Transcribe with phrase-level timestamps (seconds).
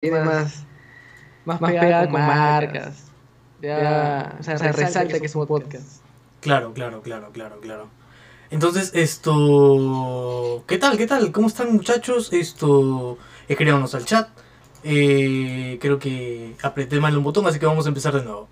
[0.00, 0.64] tiene más,
[1.44, 3.04] más, más pegada con marcas.
[3.60, 6.02] Ya, o sea, resalta que es un podcast.
[6.40, 7.88] Claro, claro, claro, claro, claro.
[8.50, 10.64] Entonces, esto...
[10.66, 10.96] ¿Qué tal?
[10.96, 11.30] ¿Qué tal?
[11.32, 12.32] ¿Cómo están muchachos?
[12.32, 13.18] Esto...
[13.46, 14.30] Escríbanos al chat.
[14.82, 18.48] Eh, creo que apreté mal un botón, así que vamos a empezar de nuevo.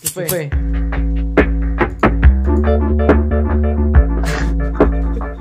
[0.00, 0.24] ¿Qué fue?
[0.24, 0.50] ¿Qué fue?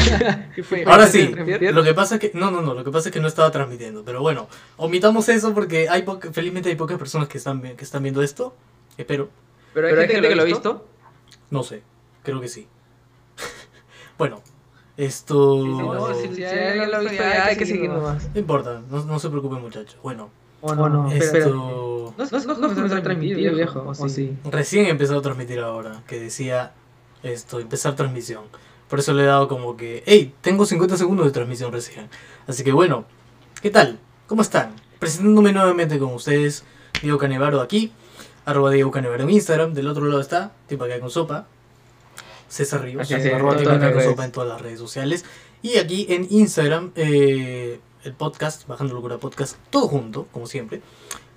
[0.86, 1.34] Ahora sí,
[1.72, 3.50] lo que pasa es que no, no, no, lo que pasa es que no estaba
[3.50, 8.02] transmitiendo, pero bueno, omitamos eso porque hay felizmente hay pocas personas que están que están
[8.02, 8.54] viendo esto,
[8.96, 9.28] espero.
[9.74, 10.86] Pero hay, gente, que lo ha visto?
[11.50, 11.82] No sé,
[12.22, 12.66] creo que sí.
[14.18, 14.42] bueno,
[14.96, 18.28] esto no, si, alguien lo ha visto hay, que seguir nomás.
[18.34, 19.98] No importa, no, no se preocupen muchachos.
[20.02, 20.30] Bueno,
[20.60, 24.36] bueno, esto no, no, no, no a transmitir, viejo, o sí.
[24.44, 26.72] Recién empezó a transmitir ahora, que decía
[27.22, 28.44] esto, empezar transmisión.
[28.90, 32.08] Por eso le he dado como que, hey, tengo 50 segundos de transmisión recién.
[32.48, 33.04] Así que bueno,
[33.62, 34.00] ¿qué tal?
[34.26, 34.74] ¿Cómo están?
[34.98, 36.64] Presentándome nuevamente con ustedes,
[37.00, 37.92] Diego Canevaro aquí,
[38.44, 41.46] arroba Diego Canevaro en Instagram, del otro lado está, tipo acá con sopa,
[42.48, 45.24] César Ríos, arroba con sopa en todas las redes sociales.
[45.62, 50.82] Y aquí en Instagram, eh, el podcast, Bajando Locura Podcast, todo junto, como siempre.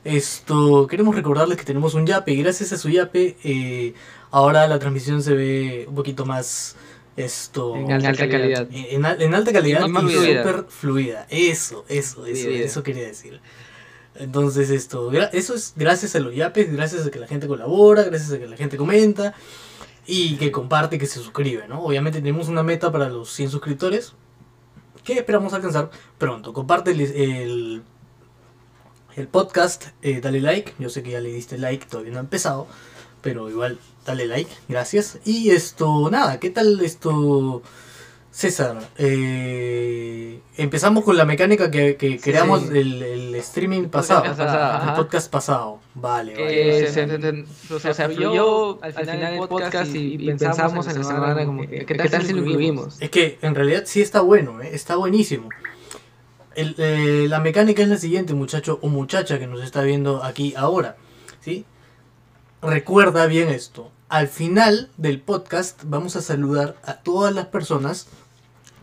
[0.04, 3.94] Esto, queremos recordarles que tenemos un yape y gracias a su yape, eh,
[4.32, 6.76] ahora la transmisión se ve un poquito más
[7.16, 8.68] esto en alta calidad.
[8.72, 13.40] en, alta calidad y, súper fluida eso eso eso eso quería decir.
[14.16, 18.32] Entonces esto eso es gracias a los yapes gracias a que la gente colabora gracias
[18.32, 19.34] a que la gente comenta
[20.06, 24.14] y que comparte que se suscribe no obviamente tenemos una meta para los 100 suscriptores
[25.04, 26.54] que esperamos alcanzar pronto.
[26.54, 27.84] Comparte el,
[29.16, 30.74] el, podcast eh, dale like.
[30.80, 32.68] Yo sé que ya le diste like todavía no ha empezado
[33.24, 35.18] pero igual dale like, gracias.
[35.26, 37.64] Y esto, nada, ¿qué tal esto?
[38.30, 45.32] César, eh, empezamos con la mecánica que, que creamos el, el, streaming pasado, el podcast
[45.32, 45.80] pasado.
[45.94, 46.90] Vale, vale.
[46.90, 52.10] o sea, yo al final del podcast y, pensamos en la semana como que, ¿qué
[52.10, 52.98] tal si lo incluimos?
[53.00, 54.72] Es que en realidad sí está bueno, ¿eh?
[54.74, 55.50] está buenísimo.
[56.56, 60.56] El, eh, la mecánica es la siguiente, muchacho o muchacha que nos está viendo aquí
[60.58, 60.98] ahora.
[61.40, 61.66] ¿sí?
[62.64, 63.92] Recuerda bien esto.
[64.10, 68.08] Al final del podcast vamos a saludar a todas las personas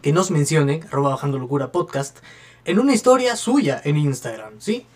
[0.02, 2.18] que nos mencionen, arroba bajando locura podcast,
[2.64, 4.86] en una historia suya en Instagram, ¿sí?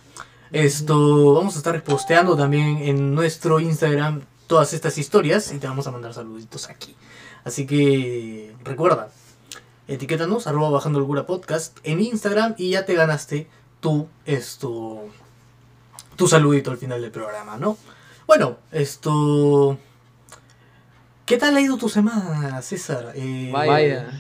[0.52, 5.86] Esto vamos a estar posteando también en nuestro Instagram todas estas historias y te vamos
[5.86, 6.94] a mandar saluditos aquí.
[7.44, 9.10] Así que recuerda,
[9.88, 13.48] etiquétanos, arroba bajando locura podcast en Instagram y ya te ganaste
[13.80, 15.04] tu, esto,
[16.16, 17.76] tu saludito al final del programa, ¿no?
[18.26, 19.78] Bueno, esto...
[21.26, 23.12] ¿Qué tal ha ido tu semana, César?
[23.14, 24.10] Eh, Vaya.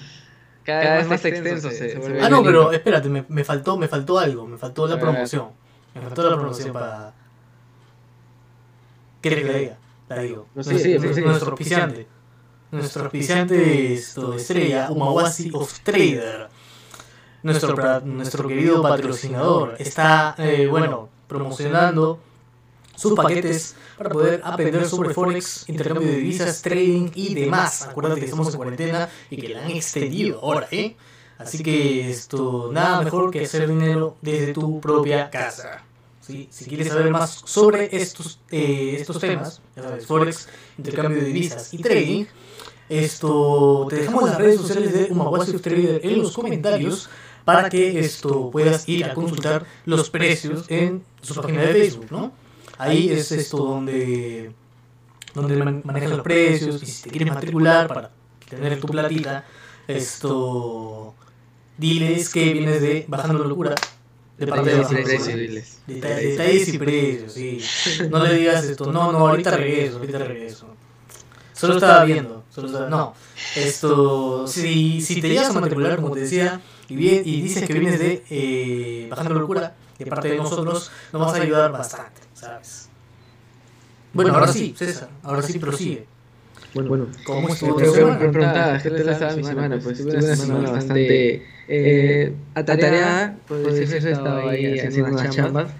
[0.64, 4.46] Cada, vez más extenso, se, Ah, no, pero espérate, me, me, faltó, me faltó algo,
[4.46, 5.48] me faltó la promoción.
[5.94, 7.12] Me faltó la promoción para...
[9.20, 9.78] ¿Qué le diga?
[10.08, 10.46] La digo.
[10.54, 12.06] No, sí, sí, nuestro auspiciante.
[12.70, 16.48] Nuestro auspiciante esto, estrella, Umawasi of Trader.
[17.42, 22.18] Nuestro, nuestro querido patrocinador está, eh, bueno, promocionando
[22.96, 27.82] sus paquetes para poder aprender sobre Forex, intercambio de divisas, trading y demás.
[27.82, 30.96] Acuérdate que estamos en cuarentena y que la han extendido ahora, ¿eh?
[31.38, 35.84] Así que esto, nada mejor que hacer dinero desde tu propia casa.
[36.20, 41.74] Si quieres saber más sobre estos, eh, estos temas, ya sabes, Forex, intercambio de divisas
[41.74, 42.24] y trading,
[42.88, 47.08] esto, te dejamos las redes sociales de Umawasi Trader en los comentarios
[47.44, 52.32] para que esto puedas ir a consultar los precios en su página de Facebook, ¿no?
[52.78, 54.52] Ahí es esto donde,
[55.34, 58.10] donde manejas los precios y si te quieres matricular para
[58.48, 59.44] tener tu platita,
[59.86, 61.14] esto
[61.76, 63.74] diles que vienes de Bajando Locura.
[64.38, 67.60] De parte de precios, Detalles y precios, sí.
[68.10, 70.66] No le digas esto, no, no, ahorita regreso, ahorita regreso.
[71.52, 73.14] Solo estaba viendo, solo estaba, no.
[73.54, 77.72] Esto, si, si te llegas a matricular, como te decía, y, bien, y dices que
[77.74, 82.20] vienes de eh, Bajando Locura, de parte de nosotros, nos vas a ayudar bastante.
[82.44, 82.88] ¿Sabes?
[84.12, 86.06] Bueno, ahora sí, César, ahora sí prosigue.
[86.72, 88.18] Bueno, bueno, ¿cómo estuvo tu semana?
[88.18, 89.78] Preguntada, ¿qué tal estaba mi semana?
[89.82, 95.70] Pues tuve una semana bastante eh, atareada, pues eso estaba ahí haciendo unas chambas.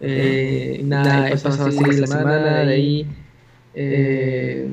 [0.00, 3.06] Eh, nada, he pasado así la semana, de ahí...
[3.78, 4.68] Eh,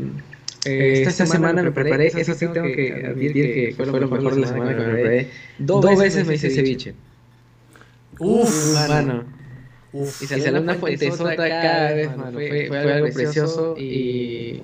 [0.66, 4.42] eh, esta, semana, me preparé, eso sí tengo que admitir que fue lo mejor de
[4.42, 5.30] la semana que me preparé.
[5.58, 6.94] Dos veces me hice ceviche.
[8.20, 9.43] Uf, mano.
[9.94, 12.32] Uf, y salió una fuentezota cada vez, mano.
[12.32, 14.64] Fue, fue, algo precioso y,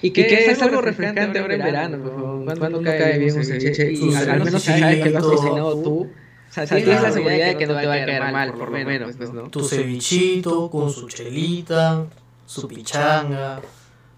[0.00, 4.14] Y que, es algo refrescante ahora en verano, pues, cuando, cae bien un ceviche, y
[4.14, 7.56] al, menos si sabes que lo has cocinado tú, o sea, tienes la seguridad de
[7.56, 9.50] que no te va a caer mal, por lo menos, pues, ¿no?
[9.50, 12.06] Tu cevichito con su chelita,
[12.46, 13.60] su pichanga,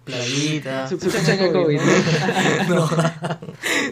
[0.05, 0.89] playita.
[0.89, 1.81] Su pichanga COVID.
[2.69, 2.91] no,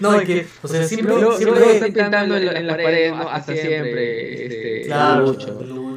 [0.01, 3.13] no, es que, o sea, siempre, Luego, siempre luego están pintando en, en las paredes,
[3.13, 3.29] ¿no?
[3.29, 5.37] Hasta siempre, este, Claro,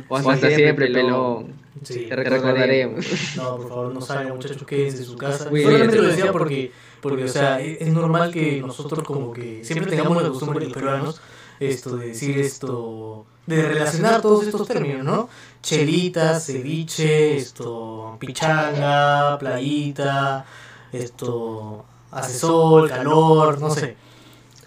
[0.09, 0.17] Lucho.
[0.17, 0.27] Lucho.
[0.27, 1.63] O hasta siempre, pelón.
[1.81, 2.05] Sí.
[2.07, 3.05] Te recordaremos.
[3.35, 5.49] No, por favor, no salgan muchachos, quédense en su casa.
[5.49, 5.73] Cuídense.
[5.73, 6.71] Solamente lo decía porque,
[7.01, 11.21] porque o sea, es, normal que nosotros como que siempre tengamos la costumbre, los peruanos,
[11.59, 15.29] esto de decir esto, de relacionar todos estos términos, ¿no?
[15.61, 20.45] Chelita, ceviche, esto, pichanga, playita,
[20.91, 23.97] esto, hace sol, calor, no sé.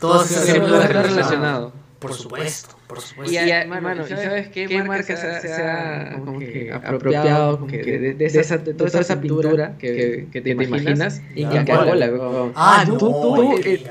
[0.00, 1.72] Todas esas Siempre relacionado.
[1.98, 3.32] Por supuesto, por supuesto.
[3.32, 7.66] Y, a- mano, ¿y ¿sabes qué, marca se ha, se ha como que apropiado como
[7.70, 11.20] que de, de esa, de toda esa pintura que, que te imaginas?
[11.34, 11.88] Inca ¿cuál?
[11.88, 12.52] Cola, weón.
[12.54, 13.10] Ah, tú, no, tú,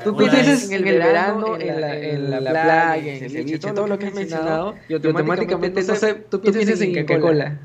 [0.04, 3.86] tú, eh, piensas en el verano, en la, en la playa, en el ceviche, todo
[3.86, 7.58] lo que has mencionado, y automáticamente no sé, tú piensas en Inca Cola.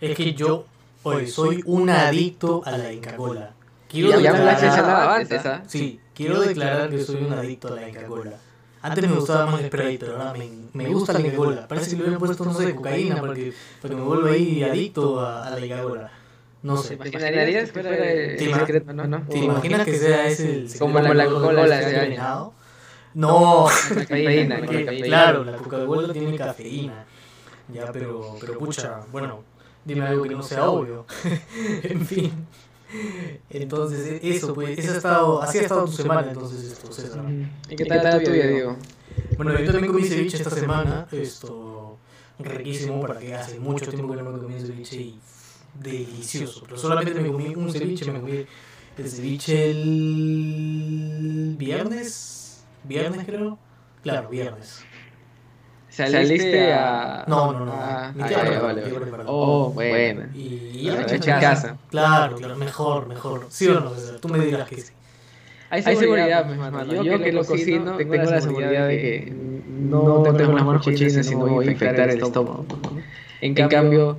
[0.00, 0.66] Es que yo,
[1.02, 3.52] hoy soy un adicto a la Inca Cola.
[3.92, 5.62] Y ya declarar- antes, ¿ah?
[5.68, 8.32] Sí, quiero declarar que soy un adicto a la Inca Cola.
[8.84, 11.66] Antes me gustaba más el Sprite, pero ahora me, me gusta la Inca Cola.
[11.68, 14.62] Parece que le hubieran puesto, no sé, cocaína para que, para que me vuelva ahí
[14.62, 16.12] adicto a, a la Inca Cola.
[16.62, 16.96] No sé.
[16.96, 19.06] ¿Te imaginarías que fuera el ¿Te ima- secreto, no?
[19.06, 19.22] no?
[19.28, 22.52] ¿Te imaginas que sea ese el secreto Como la Coca-Cola de se ha año.
[23.14, 25.06] No, La cafeína, porque, con la cafeína.
[25.06, 27.04] claro, la Coca-Cola tiene cafeína.
[27.72, 29.42] Ya, pero, pero pucha, bueno,
[29.84, 31.06] dime algo que no sea obvio.
[31.82, 32.32] en fin.
[33.50, 37.24] Entonces, e- eso, pues, esa ha estado, así ha estado tu semana, entonces, esto, César.
[37.70, 38.76] ¿Y qué tal la tuya, Diego?
[39.36, 41.96] Bueno, yo también comí ceviche esta semana, esto,
[42.38, 45.18] riquísimo, para que hace mucho tiempo que no me comí un ceviche y
[45.82, 46.62] delicioso.
[46.64, 48.46] Pero solamente me comí un ceviche, me comí
[48.98, 53.58] el ceviche el viernes, viernes creo,
[54.02, 54.84] claro, viernes.
[55.94, 57.24] ¿Saliste a...?
[57.28, 57.72] No, no, no.
[57.72, 58.82] Ah, Mi ah, tía vale, mi tía vale.
[58.82, 59.24] preparó.
[59.26, 60.24] Oh, bueno.
[60.34, 61.76] Y hecho en casa.
[61.90, 63.46] Claro, claro, mejor, mejor.
[63.48, 63.90] ¿Sí o no?
[64.20, 64.92] Tú me dirás que sí.
[65.70, 67.02] Hay seguridad, pues, mano.
[67.02, 71.34] Yo, que lo cocino, tengo la seguridad de que no tengo las manos cochinas y
[71.36, 72.66] no voy a infectar el estómago.
[73.40, 74.18] En cambio,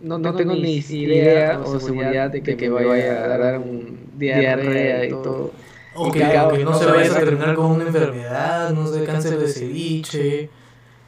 [0.00, 5.04] no, no tengo ni idea o seguridad de que me vaya a dar un diarrea
[5.04, 5.52] y todo.
[5.94, 9.04] O Y que, que no se vaya a a terminar con una enfermedad, no sé,
[9.04, 10.50] cáncer de ceviche.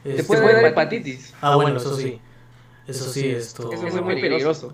[0.03, 1.33] Te este- puede dar hepatitis.
[1.41, 2.19] Ah, bueno, eso sí.
[2.87, 3.71] Eso sí, esto.
[3.71, 4.73] Eso es muy peligroso.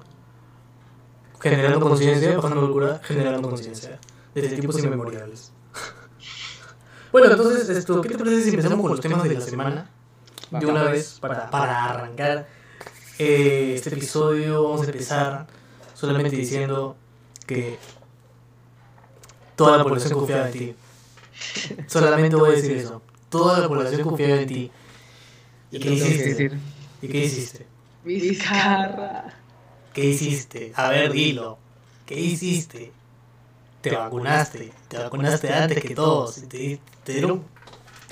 [1.42, 4.00] Generando conciencia, pasando locura, generando conciencia.
[4.34, 5.52] Desde tiempos inmemoriales.
[7.12, 9.90] bueno, entonces, esto, ¿qué te parece si empezamos con los temas de la semana?
[10.52, 12.48] De una vez, para, para arrancar
[13.20, 15.48] eh, este episodio, vamos a empezar
[15.94, 16.96] solamente diciendo
[17.46, 17.78] que
[19.56, 20.76] toda la población confiaba en ti.
[21.88, 23.02] Solamente voy a decir eso.
[23.30, 24.72] Toda la población confiaba en ti.
[25.72, 26.52] ¿Y qué hiciste?
[27.02, 27.68] ¿Y qué hiciste?
[28.04, 29.34] Vizcarra.
[29.94, 30.72] ¿Qué hiciste?
[30.76, 31.58] A ver, dilo.
[32.06, 32.92] ¿Qué hiciste?
[33.82, 34.72] Te vacunaste.
[34.88, 36.36] Te vacunaste antes que todos.
[36.48, 37.44] Te, te dieron,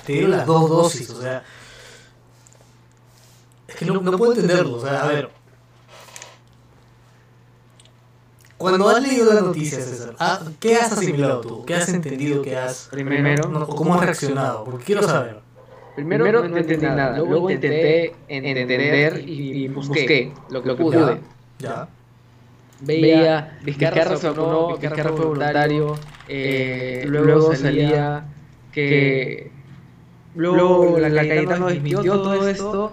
[0.04, 1.10] te dieron las dos dosis.
[1.10, 1.42] O sea,
[3.68, 4.76] es que no, no puedo entenderlo.
[4.76, 5.30] O sea, a ver.
[8.58, 11.64] Cuando has leído la noticia, César, ah, ¿qué has asimilado tú?
[11.66, 12.42] ¿Qué has entendido?
[12.42, 14.64] ¿Qué has, Primero, no, ¿Cómo has reaccionado?
[14.64, 15.45] Porque quiero saber.
[15.96, 17.18] Primero, no entendí nada.
[17.18, 21.20] Luego intenté entender y, y busqué lo que pude.
[21.58, 21.88] ¿Ya?
[22.80, 25.94] Veía, Vizcarra se vacunó, Vizcarra fue voluntario,
[26.28, 28.26] eh, luego salía
[28.72, 29.50] que
[30.34, 32.92] luego la Cayetano nos desmintió todo esto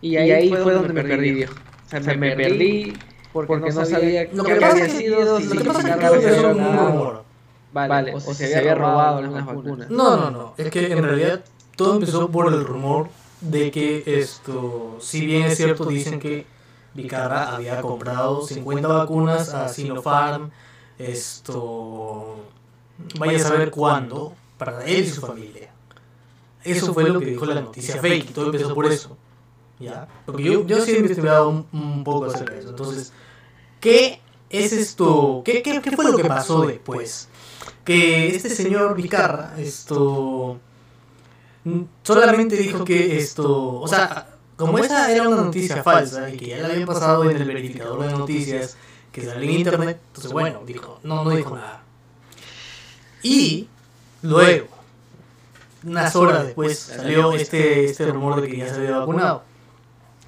[0.00, 1.54] y ahí fue donde me perdí, viejo.
[1.86, 2.92] O sea, me, me perdí
[3.32, 6.46] porque no sabía Lo qué que había que, sido, si lo que pasa es que
[6.46, 7.24] un rumor.
[7.72, 9.90] Vale, o si se había robado algunas vacunas.
[9.90, 10.54] No, no, no.
[10.58, 11.44] Es que en realidad
[11.80, 13.08] todo empezó por el rumor
[13.40, 16.44] de que esto, si bien es cierto, dicen que
[16.92, 20.50] Vicarra había comprado 50 vacunas a Sinopharm,
[20.98, 22.36] esto,
[23.18, 25.70] vaya a saber cuándo, para él y su familia.
[26.62, 29.16] Eso fue lo que dijo la noticia fake todo empezó por eso.
[29.78, 30.06] ¿Ya?
[30.26, 32.68] Porque yo, yo sí he investigado un, poco acerca de eso.
[32.68, 33.14] Entonces,
[33.80, 34.20] ¿qué
[34.50, 35.40] es esto?
[35.46, 37.28] ¿Qué, qué, qué fue lo que pasó después?
[37.86, 40.60] Que este señor Vicarra, esto
[42.02, 46.58] solamente dijo que esto, o sea, como esa era una noticia falsa y que ya
[46.58, 48.76] la había pasado en el verificador de noticias
[49.12, 51.82] que salió en internet, entonces bueno, dijo, no, no dijo nada.
[53.22, 53.68] Y
[54.22, 54.68] luego,
[55.84, 59.42] unas horas después, salió este, este rumor de que ya se había vacunado.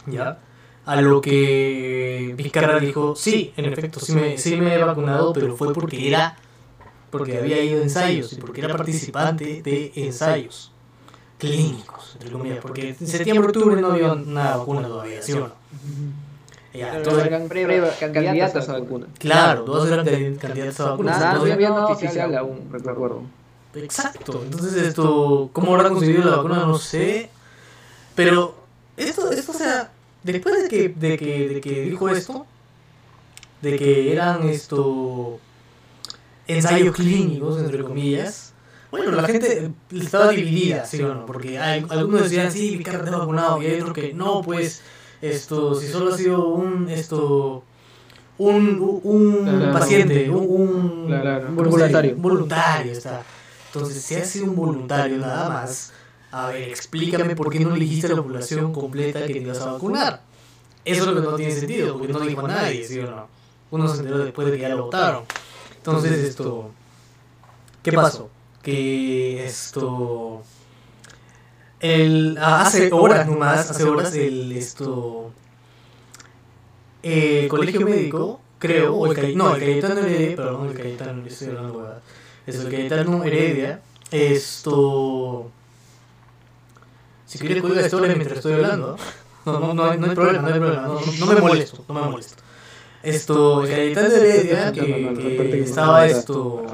[0.06, 0.38] ¿Ya?
[0.84, 5.56] A lo que Vizcarra dijo, sí, en efecto, sí me, sí me he vacunado, pero
[5.56, 6.36] fue porque era,
[7.10, 10.71] porque había ido a ensayos y porque era participante de ensayos
[11.42, 15.50] clínicos, entre comillas, porque en septiembre, octubre no había una vacuna todavía, ¿sí o no?
[16.72, 19.06] Ya, todos eran candidatos a vacuna.
[19.18, 21.11] Claro, todos eran candidatos a vacuna.
[21.11, 23.22] Nada, no había oficial aún, recuerdo.
[23.75, 26.66] Exacto, entonces esto, ¿cómo habrá conseguido la vacuna?
[26.66, 27.28] No sé,
[28.14, 28.54] pero
[28.96, 29.90] esto, esto o sea,
[30.22, 32.46] después de que, de que, de que dijo esto,
[33.62, 35.40] de que eran esto
[36.46, 38.51] ensayos clínicos, entre comillas,
[38.92, 41.25] bueno, la gente estaba dividida, ¿sí o no?
[41.25, 44.82] Porque hay, algunos decían, sí, mi carro está vacunado, y hay otros que, no, pues,
[45.22, 47.64] esto, si solo ha sido un, esto,
[48.37, 52.16] un, un paciente, un, un, voluntario.
[52.16, 53.22] voluntario, está.
[53.72, 55.94] Entonces, si ha sido un voluntario nada más,
[56.30, 59.72] a ver, explícame por qué no elegiste a la población completa que te ibas a
[59.72, 60.20] vacunar.
[60.84, 63.26] Eso es lo que no tiene sentido, porque no dijo a nadie, ¿sí o no?
[63.70, 65.25] Uno se enteró después de que ya lo votaron.
[65.78, 66.70] Entonces, esto.
[67.82, 68.28] ¿Qué pasó?
[68.62, 70.42] Que esto.
[71.81, 75.33] El, hace horas nomás, hace horas, el esto.
[77.02, 82.00] El colegio médico, creo, o el no, el Cayetano Heredia, perdón, el Cayetano, estoy hablando,
[82.47, 85.50] es el Cayetano Heredia, esto.
[87.26, 88.97] Si quieres cuelga historias mientras estoy hablando,
[89.45, 91.95] no, no, no, hay, no hay problema, no hay problema, no, no me molesto, no
[91.95, 92.42] me molesto.
[93.02, 94.81] Esto, el Cayetano Heredia, que,
[95.50, 96.64] que estaba esto,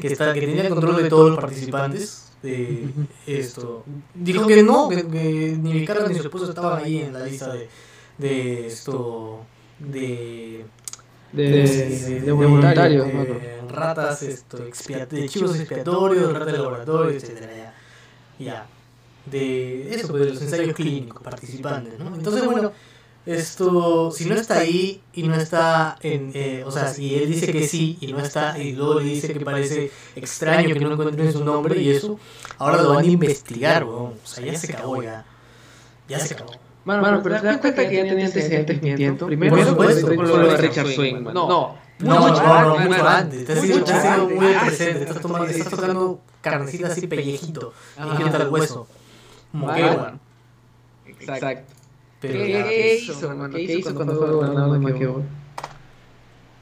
[0.00, 2.90] que, está, que tenía control de todos los participantes, de
[3.26, 3.84] esto.
[4.14, 7.52] Dijo que no, que, que ni Vizcarra ni su esposo estaban ahí en la lista
[7.52, 7.68] de,
[8.18, 9.44] de esto,
[9.78, 10.64] de
[11.32, 17.74] de, de, de, voluntarios, de, ratas, esto, de chivos expiatorios, ratas de laboratorio, etcétera, ya.
[18.38, 18.66] ya.
[19.26, 22.14] De eso, pues, de los ensayos clínicos, participantes, ¿no?
[22.14, 22.72] Entonces, bueno,
[23.26, 27.52] esto, si no está ahí y no está en, eh, o sea, si él dice
[27.52, 31.32] que sí y no está, y luego le dice que parece extraño que no encuentren
[31.32, 32.18] su nombre y eso,
[32.58, 34.14] ahora lo van a investigar, weón.
[34.24, 35.24] O sea, ya se acabó ya.
[36.08, 36.52] Ya se acabó.
[36.84, 39.26] Mano, mano pero, te das cuenta que ya tenía antecedentes mintiendo.
[39.26, 41.22] Primero, por supuesto, con lo de Richard Swing.
[41.22, 41.90] No, no.
[42.00, 43.44] No, no, no, mucho antes.
[43.44, 45.02] Te has sido muy presente.
[45.02, 47.74] Estás, tomando, estás tocando carnecita así pellejito.
[47.98, 48.86] Y quita el hueso.
[49.52, 49.82] Como que,
[51.20, 51.79] Exacto.
[52.20, 53.54] Pero ¿Qué, hizo, hermano?
[53.54, 55.22] ¿Qué hizo cuando fue gobernador de Maqueo?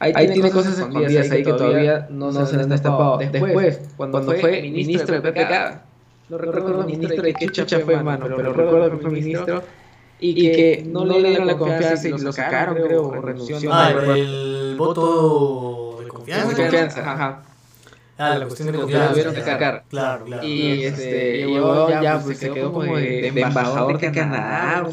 [0.01, 3.19] Ahí, ahí tiene cosas escondidas ahí que todavía no, se han destapado.
[3.19, 5.83] Después, cuando, fue ministro del PPK,
[6.29, 9.63] no recuerdo ministro de qué chucha fue, hermano, pero recuerdo que fue ministro
[10.21, 13.73] y que no le dieron la confianza y lo sacaron, creo, o renunció.
[13.73, 16.49] Ah, el voto de confianza.
[16.49, 17.43] De confianza, ajá.
[18.19, 19.07] Ah, la cuestión de confianza.
[19.07, 19.85] Lo tuvieron que sacar.
[19.89, 20.45] Claro, claro.
[20.45, 21.55] Y este, y
[22.03, 24.85] ya, pues se quedó como de, embajador de Canadá.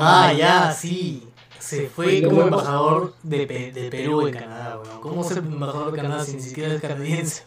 [0.00, 1.28] Ah, ya, sí.
[1.58, 5.00] Se fue como embajador de, de Perú en Canadá, weón.
[5.00, 7.44] ¿Cómo ser embajador de Canadá si ni siquiera es canadiense,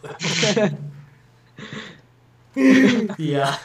[3.18, 3.58] ya.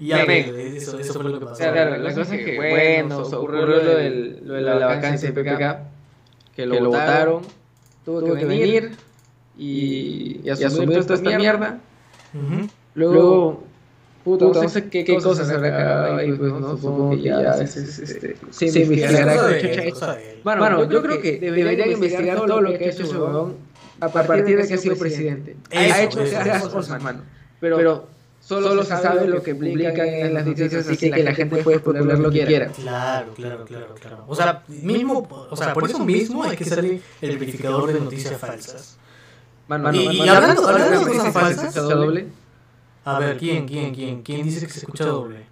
[0.00, 1.58] ya, eso, eso fue lo que pasó.
[1.58, 5.78] Claro, la cosa es que, bueno, ocurrió lo, del, lo de la, vacancia de PPK,
[6.56, 7.42] que lo, votaron,
[8.04, 8.96] tuvo que venir
[9.56, 11.80] y, y asumir toda esta mierda.
[12.94, 13.64] Luego,
[14.24, 16.76] puto, no sé qué, qué cosas se habrá cagado ahí, pues, ¿no?
[16.76, 18.84] Supongo que ya es, este, sí, sí,
[20.42, 23.56] Bueno, yo creo que deberían investigar todo lo que ha hecho ese huevón
[24.00, 25.56] a partir de que ha sido presidente.
[25.72, 27.22] Ha hecho esas cosas, mano.
[27.60, 28.06] Pero
[28.40, 32.18] solo, se sabe lo que publican en las noticias, así que la gente puede especular
[32.18, 32.68] lo que quiera.
[32.68, 34.24] Claro, claro, claro, claro.
[34.26, 38.38] O sea, mismo, o sea, por eso mismo hay que salir el verificador de noticias
[38.38, 38.98] falsas.
[39.68, 42.28] Y, hablando, hablando de cosas falsas, doble?
[43.04, 44.22] A ver, ¿quién, quién, quién?
[44.22, 45.46] ¿Quién dice que se escucha doble?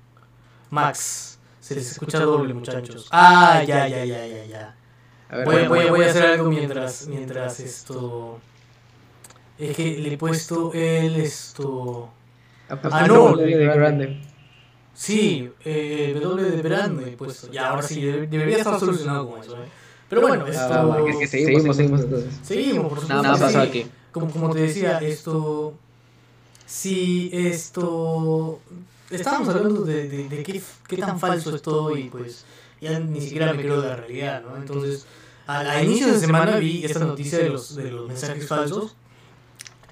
[0.70, 3.08] Max, se les escucha doble, muchachos.
[3.10, 4.76] Ah, ya, ya, ya, ya, ya.
[5.44, 8.40] voy, voy, voy a hacer algo mientras, mientras esto...
[9.58, 12.10] Es que le he puesto el esto...
[12.68, 14.22] Ah, no, de grande.
[14.94, 17.50] Sí, eh, W de grande he puesto.
[17.50, 19.68] Ya, ahora sí, debería estar solucionado con eso, ¿eh?
[20.08, 20.72] Pero bueno, esto...
[20.72, 22.40] Ah, es que seguimos, seguimos, entonces.
[22.42, 23.22] Seguimos, por supuesto.
[23.22, 23.86] Nada pasó aquí.
[24.12, 25.74] Como, como te decía, esto...
[26.66, 28.60] Si esto...
[29.10, 32.46] Estábamos hablando de, de, de qué, qué, tan falso es todo y pues
[32.80, 34.56] ya ni siquiera me creo de la realidad, ¿no?
[34.56, 35.04] Entonces,
[35.46, 38.96] a, a inicio de semana vi esta noticia de los, de los mensajes falsos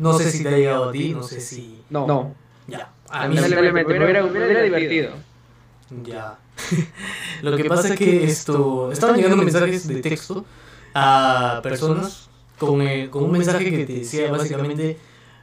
[0.00, 1.82] no sé si te ha llegado a ti, no sé si...
[1.90, 2.06] No.
[2.06, 2.34] no.
[2.66, 2.90] Ya.
[3.10, 5.12] A mí simplemente me hubiera, hubiera divertido.
[6.02, 6.38] Ya.
[7.42, 8.90] Lo que pasa es que esto...
[8.90, 10.46] Estaban llegando mensajes de texto
[10.94, 12.29] a personas
[12.60, 14.98] con, con un mensaje que te decía básicamente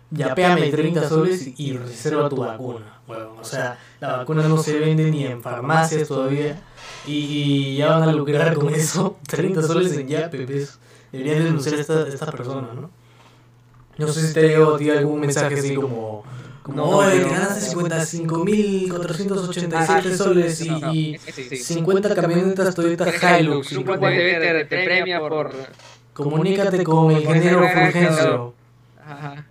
[0.10, 3.02] ya péame 30 soles y reserva tu vacuna.
[3.06, 6.62] Bueno, o sea, la vacuna no se vende ni en farmacias todavía
[7.06, 9.18] y, ya van a lucrar con eso.
[9.28, 10.80] 30 soles en yape, pues.
[11.12, 12.90] Deberían denunciar a esta, esta persona, ¿no?
[13.98, 16.24] No sé si te llegó a ti algún mensaje así como...
[16.62, 21.18] Como, oye, ganaste 55.487 soles y, y
[21.56, 23.72] 50 camionetas Toyota Hilux.
[23.72, 25.54] Un te, te premia por...
[26.24, 28.54] Comunícate con el ingeniero Fulgencio.
[29.06, 29.46] Ajá.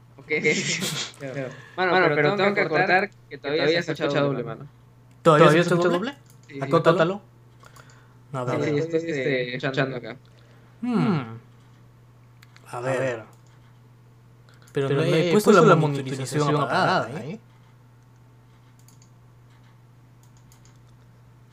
[1.76, 4.66] Mano, pero, tengo que acordar que todavía se escucha doble, mano.
[5.22, 6.14] ¿Todavía se escucha doble?
[6.60, 7.20] Acótatalo.
[8.32, 8.64] No, a ver.
[8.64, 10.16] Sí, estoy este, escuchando acá.
[10.80, 11.38] Hmm.
[12.72, 13.22] A ver.
[14.72, 17.38] Pero, no he puesto la monitorización apagada, ¿eh?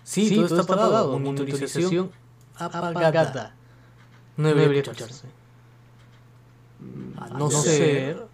[0.03, 1.19] Sí, todo está apagado.
[1.19, 2.11] Monitorización
[2.55, 3.55] apagada.
[4.37, 5.27] No debería escucharse.
[7.17, 8.27] A no ser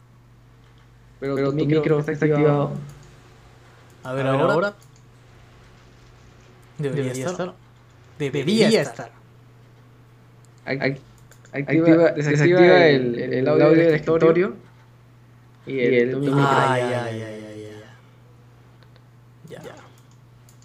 [1.20, 2.72] pero, tu, micro, está activado.
[4.04, 4.74] A ver, ahora.
[6.78, 7.54] Debería, estar.
[8.18, 9.12] Debería, estar.
[11.52, 14.56] Activa, desactiva, el, el, audio del escritorio
[15.66, 16.38] y el, el micro.
[16.40, 17.30] Ah, ya, ya, ya,
[19.50, 19.76] ya, ya.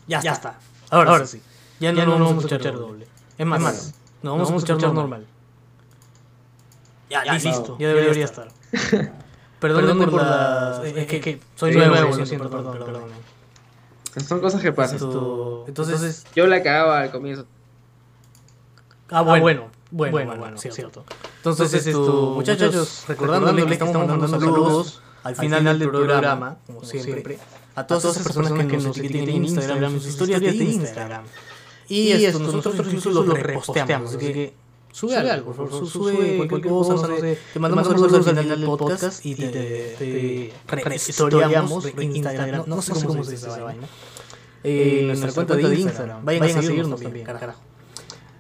[0.07, 0.59] Ya, ya está.
[0.91, 1.41] Ahora, ahora sí.
[1.81, 3.07] Ya, no, no, vamos a escuchar doble.
[3.37, 3.95] Es más, más
[4.25, 5.27] no vamos, a escuchar normal.
[7.11, 7.77] Ya, listo.
[7.79, 8.49] Ya debería estar.
[9.61, 10.83] Perdón, por, las...
[10.85, 13.03] Es que, soy nuevo, lo siento, perdón, perdón.
[14.27, 14.99] Son cosas que pasan.
[15.67, 17.47] Entonces, yo la cagaba al comienzo.
[19.11, 21.05] Ah, bueno, bueno, bueno, bueno, cierto.
[21.37, 27.39] Entonces, esto, muchachos, recordándoles que estamos mandando saludos al final del programa, como siempre,
[27.75, 31.25] a todas esas personas que nos etiqueten en Instagram, sus historias de Instagram.
[31.89, 34.65] Y esto nosotros incluso lo reposteamos, así que
[34.95, 38.65] Sube, algo, por favor, sube, cualquier cosa, no sé, te mandamos saludos al final del
[38.65, 43.89] podcast y te, te, rehistoriamos en Instagram, no, sé cómo se dice esa vaina.
[44.63, 47.59] Eh, nuestra cuenta de Instagram, vayan, a seguirnos también, carajo.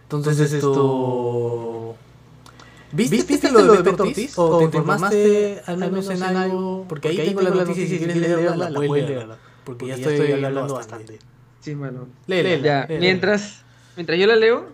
[0.04, 1.96] Entonces esto...
[2.92, 4.38] ¿Viste, ¿Viste lo de Beto Ortiz?
[4.38, 6.84] ¿O te informaste al menos en algo?
[6.88, 9.38] Porque ahí tengo la noticia y si quieres leerla, la puedes leerla.
[9.64, 11.18] Porque ya estoy hablando bastante.
[11.64, 12.08] Sí, mano.
[12.26, 12.86] Léela.
[12.90, 13.64] Mientras,
[13.96, 14.68] mientras yo la leo,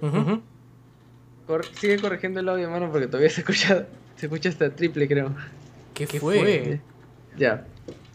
[1.78, 5.32] sigue corrigiendo el audio, mano, porque todavía se escucha, se escucha hasta triple, creo.
[5.94, 6.80] ¿Qué, fue?
[7.36, 7.64] Ya.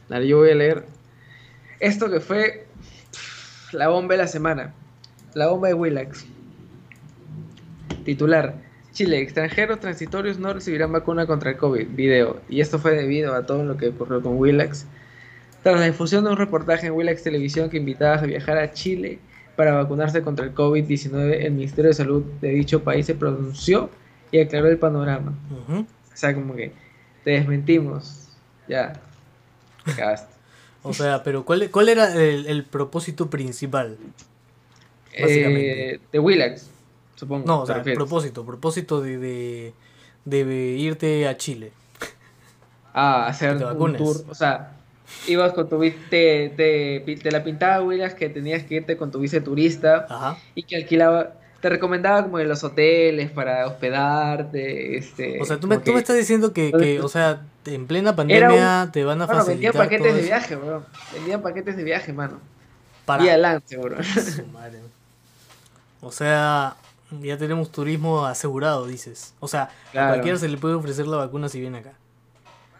[0.09, 0.85] Dale, yo voy a leer.
[1.79, 2.67] Esto que fue
[3.71, 4.73] la bomba de la semana.
[5.35, 6.25] La bomba de Willax.
[8.03, 8.55] Titular.
[8.91, 11.88] Chile, extranjeros transitorios no recibirán vacuna contra el COVID.
[11.91, 12.41] Video.
[12.49, 14.85] Y esto fue debido a todo lo que ocurrió con Willax.
[15.65, 19.17] Tras la difusión de un reportaje en Willax Televisión que invitaba a viajar a Chile
[19.56, 23.89] para vacunarse contra el COVID-19, el Ministerio de Salud de dicho país se pronunció
[24.30, 25.34] y aclaró el panorama.
[25.67, 26.71] O sea, como que
[27.23, 28.28] te desmentimos.
[28.67, 29.01] Ya.
[30.84, 33.97] o sea, pero ¿cuál, cuál era el, propósito principal?
[35.13, 36.69] Eh, de Willax,
[37.15, 37.47] supongo.
[37.47, 39.73] No, o sea, el propósito, propósito de,
[40.25, 41.71] de, irte a Chile.
[42.93, 44.17] Ah, hacer un tour.
[44.30, 44.74] O sea,
[45.27, 49.19] ibas con tu te, te, te la pintaba Willas que tenías que irte con tu
[49.19, 55.45] vice turista y que alquilaba te recomendaba como de los hoteles para hospedarte este o
[55.45, 59.03] sea tú me, tú me estás diciendo que, que, o sea en plena pandemia te
[59.03, 62.39] van a bueno, facilitar vendían paquetes de viaje bro vendían paquetes de viaje mano.
[63.05, 63.97] Para y adelante bro
[66.01, 66.75] o sea
[67.21, 69.33] ya tenemos turismo asegurado dices.
[69.39, 71.93] O sea a cualquiera se le puede ofrecer la vacuna si viene acá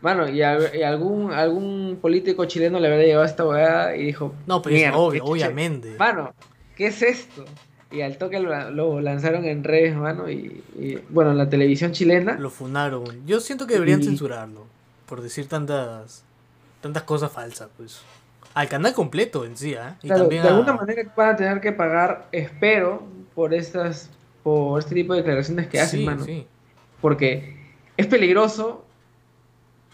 [0.02, 4.36] Mano, y, algún, algún político chileno le habría llevado esta abogada y dijo...
[4.46, 5.96] No, pero es obvio, obviamente.
[5.98, 6.34] Mano,
[6.76, 7.46] ¿qué es esto?
[7.92, 10.64] Y al toque lo, lanzaron en redes, mano, y,
[11.10, 12.38] bueno, en la televisión chilena.
[12.38, 13.26] Lo funaron.
[13.26, 14.66] Yo siento que deberían censurarlo
[15.06, 16.24] por decir tantas
[16.82, 18.02] tantas cosas falsas, pues.
[18.54, 19.96] Al canal completo en sí, ¿eh?
[20.04, 23.04] Y también de alguna manera van a tener que pagar, espero,
[23.34, 24.10] por estas
[24.44, 26.24] por este tipo de declaraciones que hacen, mano.
[26.24, 26.46] Sí.
[27.02, 27.58] Porque
[27.98, 28.85] es peligroso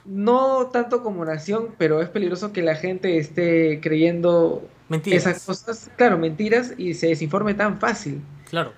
[0.06, 4.68] no tanto como nación, pero es peligroso que la gente esté creyendo
[5.06, 8.22] esas cosas, claro, mentiras y se desinforme tan fácil.
[8.50, 8.74] Claro.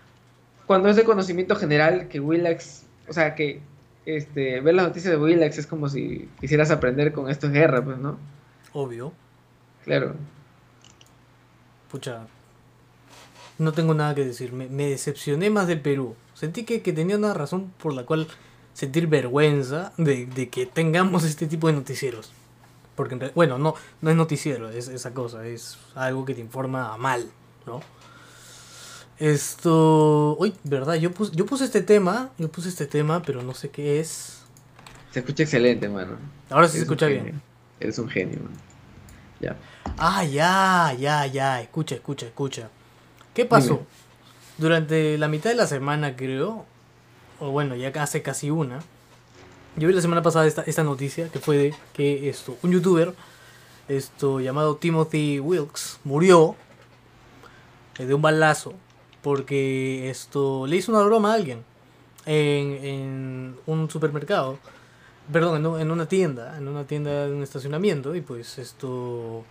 [0.68, 3.62] Cuando es de conocimiento general que Willax, o sea, que
[4.06, 7.84] este, ver las noticias de Willax es como si quisieras aprender con esto es guerra,
[7.84, 8.18] pues, ¿no?
[8.74, 9.14] Obvio.
[9.84, 10.16] Claro.
[11.92, 12.28] Pucha.
[13.60, 14.52] No tengo nada que decir.
[14.52, 16.16] Me, decepcioné más del Perú.
[16.34, 18.28] Sentí que, que tenía una razón por la cual
[18.74, 22.32] sentir vergüenza de, que tengamos este tipo de noticieros.
[22.96, 27.26] Porque, bueno, no, no es noticiero, es esa cosa, es algo que te informa mal,
[27.66, 27.82] ¿no?
[29.18, 30.36] Esto.
[30.40, 33.70] Uy, verdad, yo puse, yo puse este tema, yo puse este tema, pero no sé
[33.70, 34.44] qué es.
[35.12, 36.18] Se escucha excelente, mano.
[36.50, 37.42] Ahora sí se escucha bien.
[37.80, 38.56] Eres un genio, mano.
[39.40, 39.56] Ya.
[39.98, 41.62] Ah, ya, ya, ya.
[41.62, 42.70] Escucha, escucha, escucha.
[43.34, 43.86] ¿Qué pasó?
[44.58, 46.66] Durante la mitad de la semana, creo,
[47.44, 48.80] o bueno, ya hace casi una,
[49.76, 53.14] yo vi la semana pasada esta, esta noticia que fue de que esto, un youtuber
[53.90, 56.56] esto, llamado Timothy Wilkes murió
[58.00, 58.74] eh, de un balazo
[59.22, 61.64] porque esto le hizo una broma a alguien
[62.26, 64.58] en, en un supermercado,
[65.32, 69.44] perdón, en, una tienda, en una tienda de un estacionamiento y pues esto,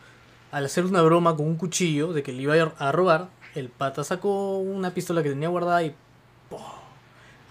[0.50, 4.02] al hacer una broma con un cuchillo de que le iba a robar, el pata
[4.02, 5.94] sacó una pistola que tenía guardada y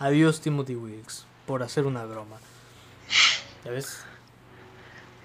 [0.01, 2.37] adiós Timothy Wilkes por hacer una broma.
[3.65, 4.03] ¿Ya ves?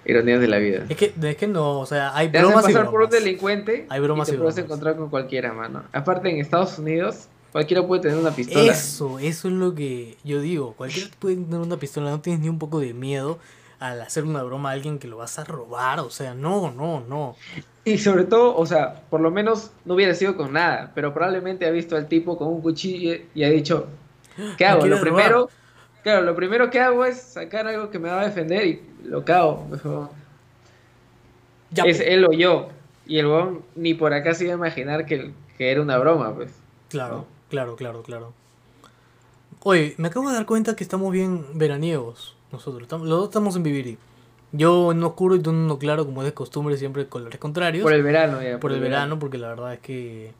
[0.04, 0.84] Ironías de la vida.
[0.88, 3.86] Es que, es que no, o sea, hay te bromas hacen pasar por un delincuente
[3.88, 5.82] hay bromas y te puedes encontrar con cualquiera, mano.
[5.92, 8.70] Aparte, en Estados Unidos, cualquiera puede tener una pistola.
[8.72, 10.74] Eso, eso es lo que yo digo.
[10.74, 13.38] Cualquiera puede tener una pistola, no tienes ni un poco de miedo
[13.80, 16.00] al hacer una broma a alguien que lo vas a robar.
[16.00, 17.36] O sea, no, no, no.
[17.84, 21.66] Y sobre todo, o sea, por lo menos no hubiera sido con nada, pero probablemente
[21.66, 23.88] ha visto al tipo con un cuchillo y ha dicho,
[24.56, 24.86] ¿qué hago?
[24.86, 25.48] Lo primero,
[26.02, 29.24] claro, lo primero que hago es sacar algo que me va a defender y lo
[29.24, 29.68] cago.
[31.84, 32.68] es él o yo.
[33.06, 36.34] Y el bon ni por acá se iba a imaginar que, que era una broma,
[36.34, 36.50] pues.
[36.88, 38.32] Claro, claro, claro, claro.
[39.62, 42.88] Oye, me acabo de dar cuenta que estamos bien veraniegos nosotros.
[42.90, 43.98] los dos estamos en Viviri.
[44.52, 47.82] Yo en oscuro y tú en uno claro, como es de costumbre, siempre colores contrarios.
[47.82, 48.58] Por el verano, ya.
[48.60, 50.32] Por, el, verano, porque la verdad es que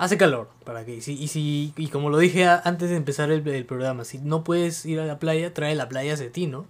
[0.00, 0.48] hace calor.
[0.64, 0.96] ¿Para qué?
[0.96, 4.18] Y, si, y, si, y como lo dije antes de empezar el, el, programa, si
[4.18, 6.66] no puedes ir a la playa, trae la playa hacia ti, ¿no?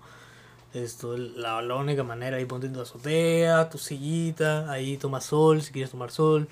[0.74, 5.62] Esto, la, la única manera, ahí ponte en tu azotea, tu sillita, ahí tomas sol,
[5.62, 6.48] si quieres tomar sol.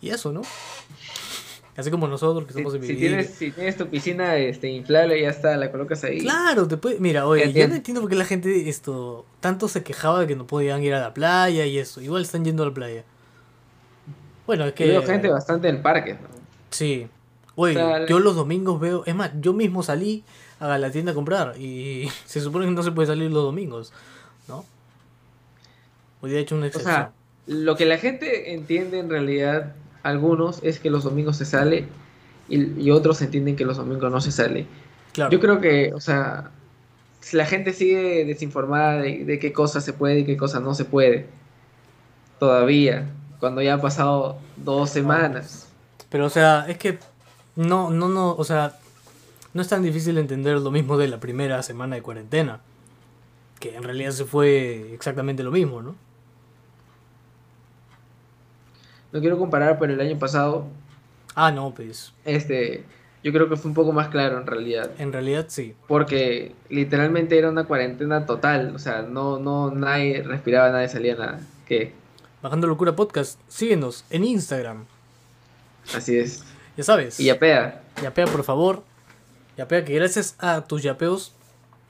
[0.00, 0.42] Y eso, ¿no?
[1.76, 5.56] Así como nosotros que en si tienes, si tienes tu piscina este, inflable, ya está,
[5.56, 6.20] la colocas ahí.
[6.20, 7.00] Claro, te puede...
[7.00, 10.36] Mira, oye, yo no entiendo por qué la gente esto tanto se quejaba de que
[10.36, 12.00] no podían ir a la playa y eso.
[12.00, 13.04] Igual están yendo a la playa.
[14.46, 14.86] Bueno, es que...
[14.86, 16.16] Veo gente bastante en parques.
[16.70, 17.06] Sí.
[17.56, 17.74] Oye,
[18.08, 19.04] yo los domingos veo...
[19.06, 20.24] Es más, yo mismo salí
[20.60, 23.92] a la tienda a comprar y se supone que no se puede salir los domingos,
[24.48, 24.64] ¿no?
[26.20, 26.92] Hoy día he hecho una excepción.
[26.92, 27.12] O sea,
[27.46, 31.86] lo que la gente entiende en realidad, algunos, es que los domingos se sale
[32.48, 34.66] y, otros entienden que los domingos no se sale.
[35.12, 35.30] Claro.
[35.30, 36.50] Yo creo que, o sea,
[37.32, 41.26] la gente sigue desinformada de, qué cosas se puede y qué cosas no se puede,
[42.38, 43.06] todavía,
[43.44, 45.68] cuando ya han pasado dos semanas.
[46.08, 46.98] Pero, o sea, es que
[47.56, 48.78] no, no, no, o sea,
[49.52, 52.60] no es tan difícil entender lo mismo de la primera semana de cuarentena,
[53.60, 55.94] que en realidad se fue exactamente lo mismo, ¿no?
[59.12, 60.64] No quiero comparar, pero el año pasado...
[61.34, 62.14] Ah, no, pues...
[62.24, 62.82] Este,
[63.22, 64.90] yo creo que fue un poco más claro en realidad.
[64.96, 65.74] En realidad sí.
[65.86, 71.40] Porque literalmente era una cuarentena total, o sea, no, no, nadie respiraba, nadie salía nada.
[71.66, 71.92] ¿Qué?
[72.44, 74.84] Bajando Locura Podcast, síguenos en Instagram.
[75.94, 76.44] Así es.
[76.76, 77.18] Ya sabes.
[77.18, 77.80] Y yapea.
[78.02, 78.82] Yapea, por favor.
[79.56, 81.32] Yapea, que gracias a tus yapeos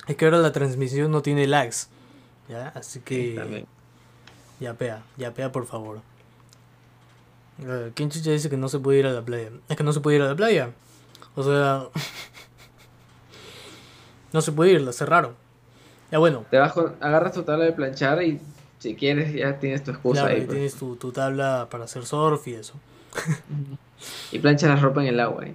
[0.07, 1.89] es que ahora la transmisión no tiene lags.
[2.49, 2.69] ¿Ya?
[2.69, 3.67] Así que.
[4.61, 6.03] yapea, yapea por favor.
[7.97, 9.51] ¿Quién chicha dice que no se puede ir a la playa?
[9.69, 10.71] Es que no se puede ir a la playa.
[11.35, 11.89] O sea.
[14.33, 15.35] no se puede ir, la cerraron.
[16.13, 16.47] Ya bueno.
[16.49, 18.41] Te vas agarras tu tabla de planchar y
[18.85, 20.43] si quieres ya tienes tu excusa ahí.
[20.43, 20.49] Pues.
[20.51, 22.75] Tienes tu, tu, tabla para hacer surf y eso.
[24.31, 25.47] y plancha la ropa en el agua.
[25.47, 25.55] ¿eh?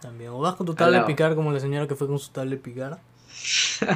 [0.00, 0.30] También.
[0.30, 2.62] O vas con tu tablet de picar como la señora que fue con su tablet
[2.62, 3.00] de picar.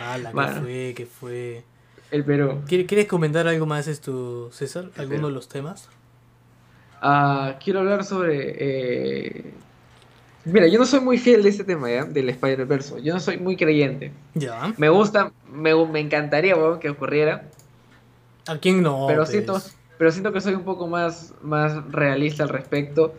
[0.00, 1.64] ah, la que fue, que fue.
[2.12, 2.62] El Perú.
[2.68, 4.90] ¿Quieres comentar algo más esto, César?
[4.96, 5.88] ¿Alguno de los temas?
[7.02, 8.54] Ah, quiero hablar sobre.
[8.56, 9.52] Eh...
[10.44, 12.04] Mira, yo no soy muy fiel de este tema, ¿ya?
[12.04, 13.02] Del Spider-Verse.
[13.02, 14.12] Yo no soy muy creyente.
[14.34, 14.72] Ya.
[14.76, 17.48] Me gusta, me, me encantaría, que ocurriera.
[18.46, 19.06] ¿A quién no?
[19.06, 19.30] Pero pues?
[19.30, 19.60] siento,
[19.98, 23.14] pero siento que soy un poco más, más realista al respecto.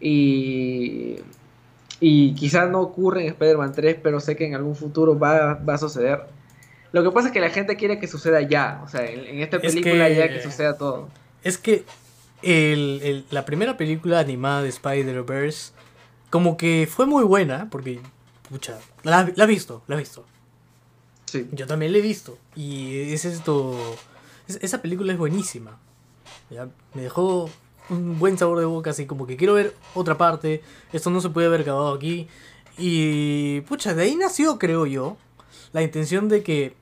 [0.00, 1.16] Y,
[2.00, 5.74] y quizás no ocurre en Spider-Man 3, pero sé que en algún futuro va, va,
[5.74, 6.20] a suceder.
[6.92, 9.58] Lo que pasa es que la gente quiere que suceda ya, o sea, en, esta
[9.58, 11.08] película ya que suceda todo.
[11.42, 11.84] Es que
[12.42, 15.72] el, el, la primera película animada de Spider-Verse
[16.30, 18.00] como que fue muy buena, porque,
[18.48, 20.24] pucha, la, la he visto, la he visto.
[21.26, 21.46] Sí.
[21.52, 22.38] Yo también la he visto.
[22.54, 23.76] Y es esto...
[24.48, 25.78] esa película es buenísima.
[26.94, 27.48] Me dejó
[27.88, 31.30] un buen sabor de boca, así como que quiero ver otra parte, esto no se
[31.30, 32.28] puede haber acabado aquí.
[32.78, 35.16] Y pucha, de ahí nació, creo yo,
[35.72, 36.74] la intención de que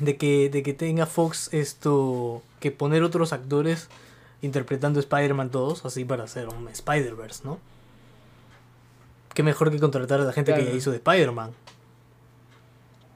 [0.00, 3.88] de que de que tenga Fox esto que poner otros actores
[4.42, 7.58] interpretando Spider-Man todos, así para hacer un Spider-Verse, ¿no?
[9.32, 11.52] Qué mejor que contratar a la gente que ya hizo de Spider-Man.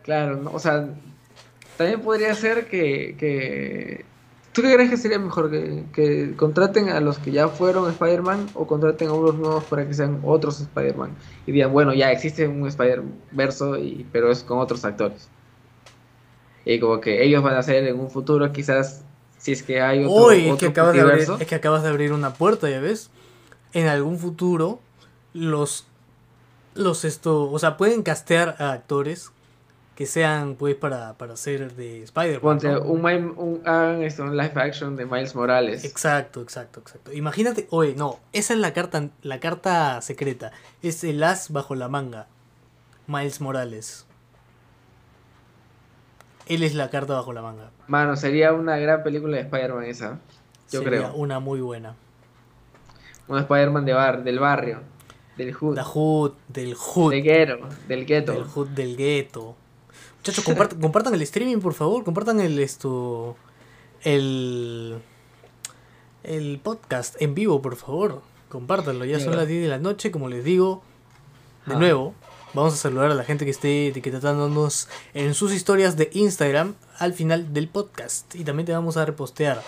[0.02, 0.88] Claro, o sea,
[1.78, 4.04] también podría ser que, que...
[4.52, 5.48] ¿Tú qué crees que sería mejor?
[5.48, 9.86] ¿Que, ¿Que, contraten a los que ya fueron Spider-Man o contraten a unos nuevos para
[9.86, 11.16] que sean otros Spider-Man?
[11.46, 13.76] Y digan, bueno, ya existe un Spider-Verso,
[14.10, 15.28] pero es con otros actores.
[16.64, 19.04] Y como que ellos van a ser en un futuro quizás,
[19.36, 21.90] si es que hay otro, Uy, es, que acabas de abrir, es que acabas de
[21.90, 23.10] abrir una puerta, ya ves.
[23.72, 24.80] En algún futuro,
[25.32, 25.86] los,
[26.74, 29.30] los esto, o sea, pueden castear a actores
[29.98, 32.40] que sean pues para, para ser de Spider-Man.
[32.40, 35.84] Ponte un, un, un, live action de Miles Morales.
[35.84, 37.12] Exacto, exacto, exacto.
[37.12, 40.52] Imagínate, oye, no, esa es la carta, la carta secreta.
[40.82, 42.28] Es el as bajo la manga.
[43.08, 44.06] Miles Morales.
[46.46, 47.72] Él es la carta bajo la manga.
[47.88, 50.20] Mano, sería una gran película de Spider-Man esa.
[50.70, 51.14] Yo sería creo.
[51.14, 51.96] Una muy buena.
[53.26, 54.78] Un Spider-Man de bar, del barrio.
[55.36, 55.74] Del hood.
[55.74, 57.10] La hood, del hood.
[57.10, 57.68] Del ghetto.
[57.88, 58.32] Del ghetto.
[58.32, 59.56] Del hood del ghetto.
[60.18, 60.44] Muchachos,
[60.80, 62.04] compartan el streaming, por favor.
[62.04, 63.36] Compartan el esto.
[64.02, 65.00] El.
[66.24, 68.22] El podcast en vivo, por favor.
[68.48, 69.04] Compártanlo.
[69.04, 70.82] Ya son las 10 de la noche, como les digo.
[71.66, 72.14] De nuevo,
[72.54, 77.12] vamos a saludar a la gente que esté etiquetándonos en sus historias de Instagram al
[77.12, 78.34] final del podcast.
[78.34, 79.62] Y también te vamos a repostear.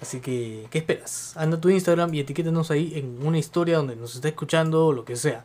[0.00, 1.32] Así que, ¿qué esperas?
[1.36, 4.92] Anda a tu Instagram y etiquétanos ahí en una historia donde nos está escuchando o
[4.92, 5.44] lo que sea.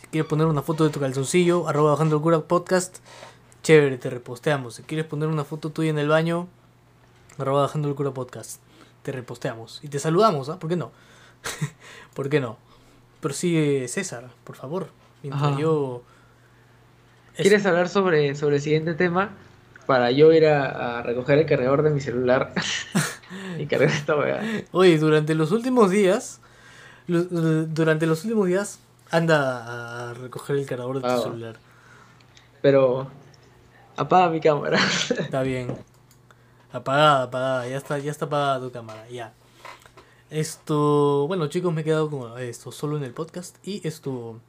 [0.00, 2.98] Si quieres poner una foto de tu calzoncillo, arroba bajando el cura podcast
[3.62, 4.76] Chévere, te reposteamos.
[4.76, 6.48] Si quieres poner una foto tuya en el baño,
[7.38, 8.60] arroba bajando el cura podcast.
[9.02, 9.80] Te reposteamos.
[9.82, 10.58] Y te saludamos, ¿ah?
[10.58, 10.92] ¿Por qué no?
[12.14, 12.56] ¿Por qué no?
[13.20, 14.88] Pero sigue César, por favor.
[15.22, 16.02] Mientras yo.
[17.36, 19.30] ¿Quieres hablar sobre, sobre el siguiente tema?
[19.86, 22.52] Para yo ir a, recoger el cargador de mi celular
[23.58, 24.42] y cargar esta weá.
[24.72, 26.40] Oye, durante los últimos días.
[27.06, 28.78] Durante los últimos días,
[29.10, 31.56] anda a recoger el cargador de tu celular.
[32.62, 33.10] Pero
[34.00, 34.78] Apaga mi cámara.
[35.10, 35.76] Está bien.
[36.72, 37.68] Apagada, apagada.
[37.68, 39.06] Ya está, ya está apagada tu cámara.
[39.10, 39.34] Ya.
[40.30, 44.40] Esto, bueno chicos, me he quedado con esto solo en el podcast y esto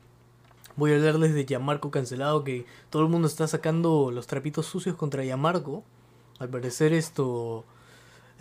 [0.77, 4.95] voy a hablarles de Yamarco cancelado que todo el mundo está sacando los trapitos sucios
[4.95, 5.83] contra Yamarco.
[6.39, 7.65] Al parecer esto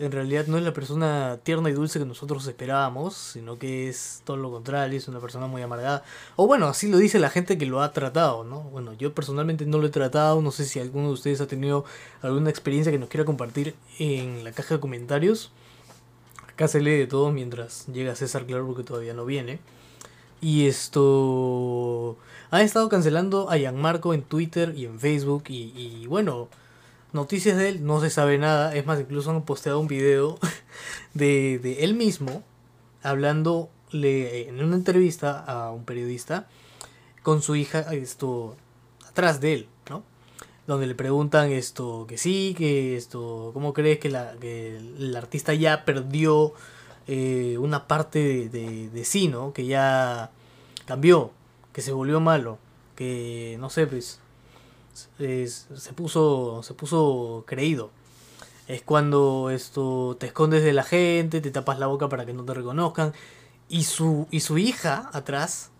[0.01, 4.21] en realidad no es la persona tierna y dulce que nosotros esperábamos, sino que es
[4.25, 6.03] todo lo contrario, es una persona muy amargada.
[6.35, 8.61] O bueno, así lo dice la gente que lo ha tratado, ¿no?
[8.63, 11.85] Bueno, yo personalmente no lo he tratado, no sé si alguno de ustedes ha tenido
[12.21, 15.51] alguna experiencia que nos quiera compartir en la caja de comentarios.
[16.47, 19.59] Acá se lee de todo mientras llega César Claro porque todavía no viene.
[20.41, 22.17] Y esto...
[22.49, 26.49] Ha estado cancelando a Gianmarco en Twitter y en Facebook y, y bueno
[27.13, 28.75] noticias de él, no se sabe nada.
[28.75, 30.37] Es más, incluso han posteado un video
[31.13, 32.43] de, de él mismo
[33.03, 36.47] hablando en una entrevista a un periodista
[37.23, 38.55] con su hija esto
[39.07, 40.03] atrás de él, ¿no?
[40.67, 45.53] Donde le preguntan esto que sí, que esto, ¿cómo crees que, la, que el artista
[45.53, 46.53] ya perdió
[47.07, 49.53] eh, una parte de, de sí, ¿no?
[49.53, 50.31] Que ya
[50.85, 51.31] cambió,
[51.73, 52.57] que se volvió malo,
[52.95, 54.19] que no sé, pues
[54.93, 57.91] se puso se puso creído.
[58.67, 62.43] Es cuando esto te escondes de la gente te tapas la boca para que no
[62.45, 63.13] te reconozcan.
[63.69, 65.71] Y su y su hija atrás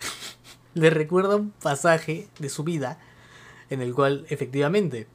[0.74, 2.98] le recuerda un pasaje de su vida
[3.70, 5.06] en el cual efectivamente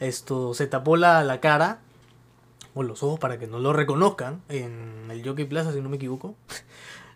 [0.00, 1.80] esto se tapó la, la cara
[2.74, 5.96] o los ojos para que no lo reconozcan en el Jockey Plaza si no me
[5.96, 6.36] equivoco.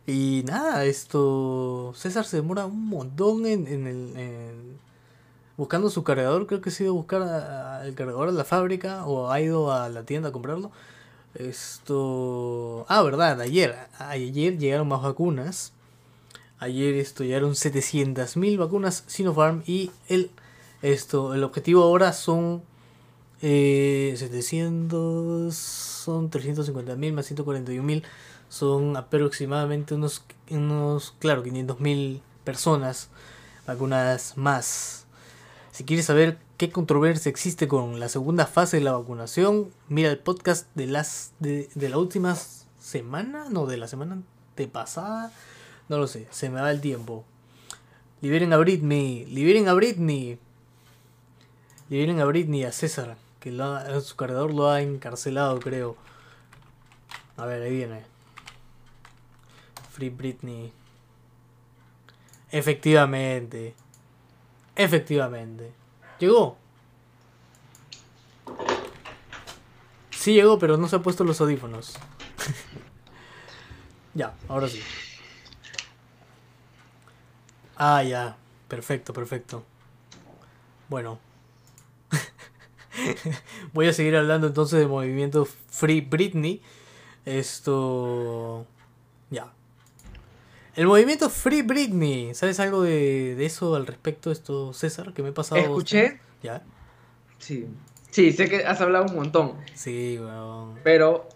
[0.07, 4.79] Y nada esto César se demora un montón en, en el
[5.61, 9.31] buscando su cargador, creo que ha ido a buscar el cargador de la fábrica o
[9.31, 10.70] ha ido a la tienda a comprarlo.
[11.35, 12.87] Esto.
[12.88, 13.77] Ah, verdad, ayer.
[13.99, 15.75] Ayer llegaron más vacunas.
[16.61, 20.31] Ayer esto llegaron 700.000 vacunas Sinopharm y el,
[20.81, 22.62] esto, el objetivo ahora son
[23.42, 28.03] eh, 700, son 350.000 más 141.000,
[28.49, 33.11] son aproximadamente unos, unos claro, 500.000 personas
[33.66, 35.00] vacunadas más.
[35.81, 40.19] Si quieres saber qué controversia existe con la segunda fase de la vacunación, mira el
[40.19, 42.37] podcast de las de, la última
[42.79, 44.21] semana, no, de la semana
[44.71, 45.33] pasada,
[45.88, 47.25] no lo sé, se me va el tiempo.
[48.21, 50.38] Liberen a Britney, liberen a Britney.
[51.88, 53.51] Liberen a Britney, a César, que
[54.03, 55.97] su cargador lo ha encarcelado, creo.
[57.38, 58.03] A ver, ahí viene.
[59.90, 60.75] Free Britney.
[62.51, 63.75] Efectivamente.
[64.77, 65.73] Efectivamente.
[66.19, 66.57] ¿Llegó?
[70.11, 71.99] Sí llegó, pero no se ha puesto los audífonos.
[74.15, 74.83] ya, ahora sí.
[77.77, 78.37] Ah, ya.
[78.69, 79.65] Perfecto, perfecto.
[80.89, 81.19] Bueno,
[83.73, 86.63] Voy a seguir hablando entonces del movimiento Free Britney.
[87.25, 88.67] Esto.
[89.31, 89.53] Ya.
[90.77, 92.35] El movimiento Free Britney.
[92.35, 94.31] ¿Sabes algo de, de eso al respecto?
[94.31, 95.61] Esto, César, que me he pasado.
[95.61, 96.21] Escuché.
[96.43, 96.63] Ya.
[97.39, 97.67] Sí.
[98.11, 99.53] Sí, sé que has hablado un montón.
[99.75, 100.75] Sí, weón.
[100.83, 101.29] Pero,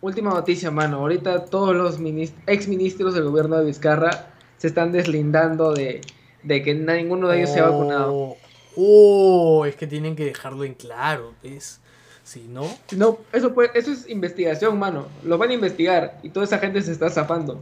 [0.00, 0.98] última noticia, mano.
[0.98, 1.98] Ahorita todos los
[2.46, 6.00] ex ministros del gobierno de Vizcarra se están deslindando de,
[6.42, 8.36] de que ninguno de ellos se ha vacunado.
[8.76, 11.80] Oh, es que tienen que dejarlo en claro, ¿ves?
[12.24, 12.68] Si no.
[12.96, 15.06] No, eso, puede, eso es investigación, mano.
[15.22, 17.60] Lo van a investigar y toda esa gente se está zafando.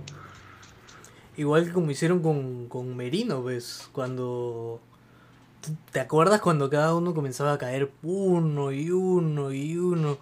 [1.36, 3.88] Igual que como hicieron con, con Merino, ¿ves?
[3.92, 4.80] Cuando.
[5.92, 10.18] ¿Te acuerdas cuando cada uno comenzaba a caer uno y uno y uno?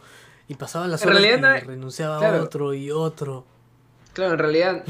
[0.49, 3.45] Y pasaban las horas y renunciaba a otro y otro.
[4.13, 4.85] Claro, en realidad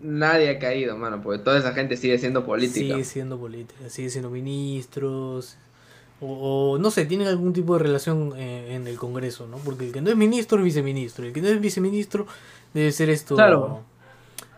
[0.00, 2.94] nadie ha caído, mano, porque toda esa gente sigue siendo política.
[2.94, 5.56] Sigue siendo política, sigue siendo ministros.
[6.20, 9.58] O, no sé, tienen algún tipo de relación eh, en el Congreso, ¿no?
[9.58, 11.26] Porque el que no es ministro es viceministro.
[11.26, 12.26] El que no es viceministro
[12.72, 13.34] debe ser esto.
[13.34, 13.82] Claro.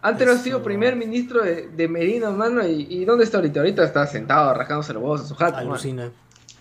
[0.00, 2.66] Antes no ha sido primer ministro de, de Merino, mano.
[2.66, 3.61] Y, dónde está ahorita?
[3.61, 5.56] Ahorita está sentado, rascándose los voz a su jato.
[5.56, 6.11] Alucina,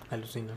[0.10, 0.54] alucina.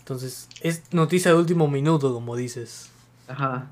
[0.00, 2.90] Entonces, es noticia de último minuto, como dices.
[3.28, 3.68] Ajá.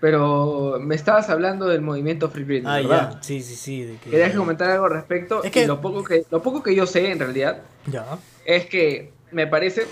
[0.00, 3.14] Pero me estabas hablando del movimiento Free Britney, ah, ¿verdad?
[3.14, 3.22] Ya.
[3.22, 3.82] Sí, sí, sí.
[3.84, 4.10] De que...
[4.10, 5.44] Querías comentar algo al respecto.
[5.44, 5.66] Es que...
[5.66, 8.18] lo, poco que, lo poco que yo sé, en realidad, ya.
[8.44, 9.86] es que me parece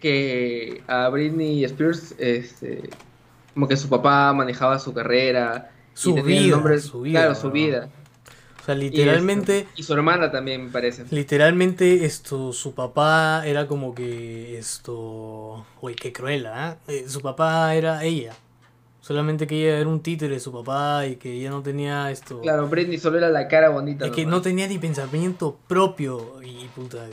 [0.00, 2.90] que a Britney Spears, este,
[3.54, 5.70] como que su papá manejaba su carrera.
[5.94, 7.20] Su vida, su vida.
[7.20, 7.88] Claro, su vida.
[8.60, 9.66] O sea, literalmente.
[9.76, 11.04] Y, su hermana también, me parece.
[11.10, 15.66] Literalmente, esto, su papá era como que esto.
[15.80, 16.78] Uy, qué cruel, ¿ah?
[16.88, 17.04] ¿eh?
[17.06, 18.34] Su papá era ella.
[19.02, 22.40] Solamente que ella era un títere de su papá y que ella no tenía esto.
[22.40, 24.06] Claro, Britney solo era la cara bonita.
[24.06, 26.42] Es que no tenía ni pensamiento propio.
[26.42, 27.06] Y puta,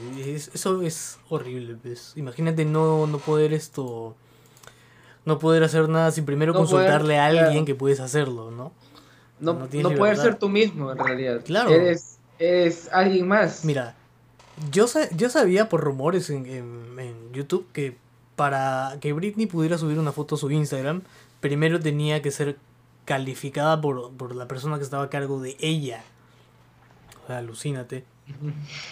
[0.54, 2.14] eso es horrible, pues.
[2.16, 4.16] Imagínate no, no poder esto.
[5.26, 8.72] No poder hacer nada sin primero consultarle a alguien que puedes hacerlo, ¿no?
[9.40, 11.42] No, no, puedes ser tú mismo, en realidad.
[11.44, 11.72] Claro.
[11.72, 13.66] Eres, alguien más.
[13.66, 13.96] Mira,
[14.72, 17.98] yo, yo sabía por rumores en, en, YouTube que
[18.36, 21.02] para que Britney pudiera subir una foto a su Instagram,
[21.40, 22.58] primero tenía que ser
[23.06, 26.04] calificada por, por la persona que estaba a cargo de ella.
[27.24, 28.04] O sea, alucínate.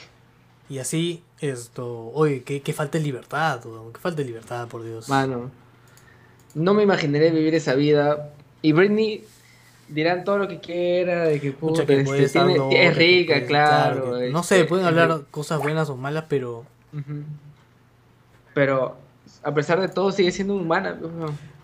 [0.69, 3.59] Y así, esto, oye, que, que falta de libertad,
[3.91, 5.09] que falta de libertad, por Dios.
[5.09, 5.49] Mano,
[6.55, 8.33] no me imaginaré vivir esa vida.
[8.61, 9.23] Y Britney
[9.87, 14.19] dirán todo lo que quiera, de que, puta, este, es rica, claro.
[14.29, 16.65] no sé, pueden hablar cosas buenas o malas, pero...
[18.53, 18.97] Pero
[19.43, 20.99] a pesar de todo sigue siendo humana.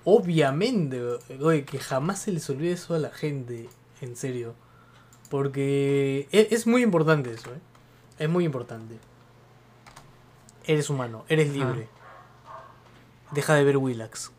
[0.03, 1.01] Obviamente,
[1.41, 3.69] oye, que jamás se les olvide eso a la gente,
[4.01, 4.53] en serio.
[5.29, 7.59] Porque e, es, muy importante eso, ¿eh?
[8.19, 8.97] Es muy importante.
[10.65, 11.87] Eres humano, eres libre.
[13.31, 14.31] Deja de ver Willax.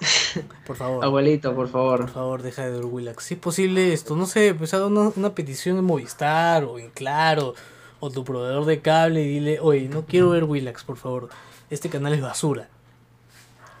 [0.66, 1.04] Por favor.
[1.04, 2.00] Abuelito, por favor.
[2.00, 3.24] Por favor, deja de ver Willax.
[3.24, 7.54] Si es posible esto, no sé, pues haga una, petición en Movistar o en Claro
[8.00, 11.30] o tu proveedor de cable y dile, oye, no quiero ver Willax, por favor.
[11.70, 12.68] Este canal es basura.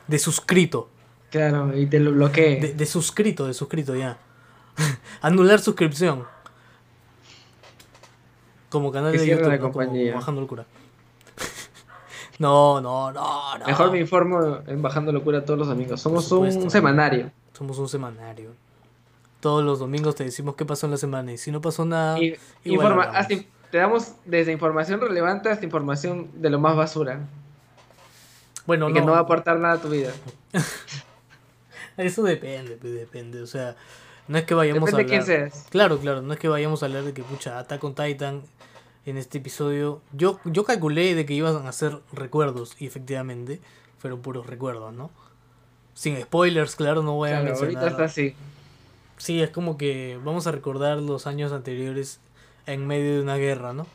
[0.06, 0.88] De suscrito.
[1.30, 2.60] Claro, y te lo bloqueé.
[2.60, 4.18] De, de suscrito, de suscrito ya.
[5.20, 6.24] Anular suscripción.
[8.70, 10.14] Como canal de YouTube, compañía.
[10.14, 10.66] bajando el cura.
[12.38, 13.66] No, no, no, no.
[13.66, 16.00] Mejor me informo en Bajando Locura a todos los amigos.
[16.00, 17.30] Somos un semanario.
[17.52, 18.50] Somos un semanario.
[19.40, 22.18] Todos los domingos te decimos qué pasó en la semana y si no pasó nada.
[22.64, 23.12] informa,
[23.70, 27.20] te damos desde información relevante hasta información de lo más basura.
[28.66, 28.94] Bueno, no.
[28.94, 30.12] Que no va a aportar nada a tu vida.
[31.96, 33.40] Eso depende, pues, depende.
[33.42, 33.76] O sea,
[34.28, 35.06] no es que vayamos a hablar.
[35.06, 35.66] De quién seas.
[35.70, 38.42] Claro, claro, no es que vayamos a hablar de que, pucha, Attack on Titan
[39.06, 40.02] en este episodio.
[40.12, 43.60] Yo, yo calculé de que iban a ser recuerdos y efectivamente
[43.98, 45.10] fueron puros recuerdos, ¿no?
[45.94, 47.76] Sin spoilers, claro, no voy a mencionar.
[47.76, 48.34] Ahorita está así.
[49.16, 52.20] Sí, es como que vamos a recordar los años anteriores
[52.66, 53.86] en medio de una guerra, ¿no?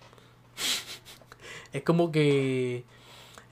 [1.74, 2.86] es como que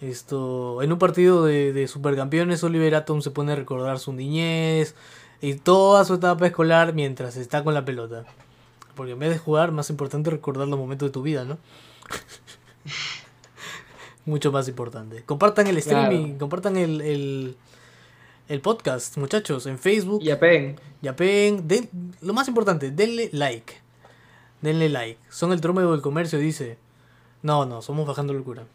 [0.02, 4.96] esto en un partido de, de supercampeones Oliver Atom se pone a recordar su niñez
[5.42, 8.26] y toda su etapa escolar mientras está con la pelota.
[9.00, 11.58] Porque en vez de jugar, más importante recordar los momentos de tu vida, ¿no?
[14.26, 15.24] Mucho más importante.
[15.24, 17.56] Compartan el streaming, compartan el,
[18.50, 20.22] el, podcast, muchachos, en Facebook.
[20.22, 20.78] Yapen.
[21.02, 21.66] Yapen.
[21.66, 21.90] Den,
[22.20, 23.76] lo más importante, denle like.
[24.60, 25.18] Denle like.
[25.30, 26.78] Son el tromeo del comercio, dice.
[27.42, 28.66] No, no, somos bajando locura.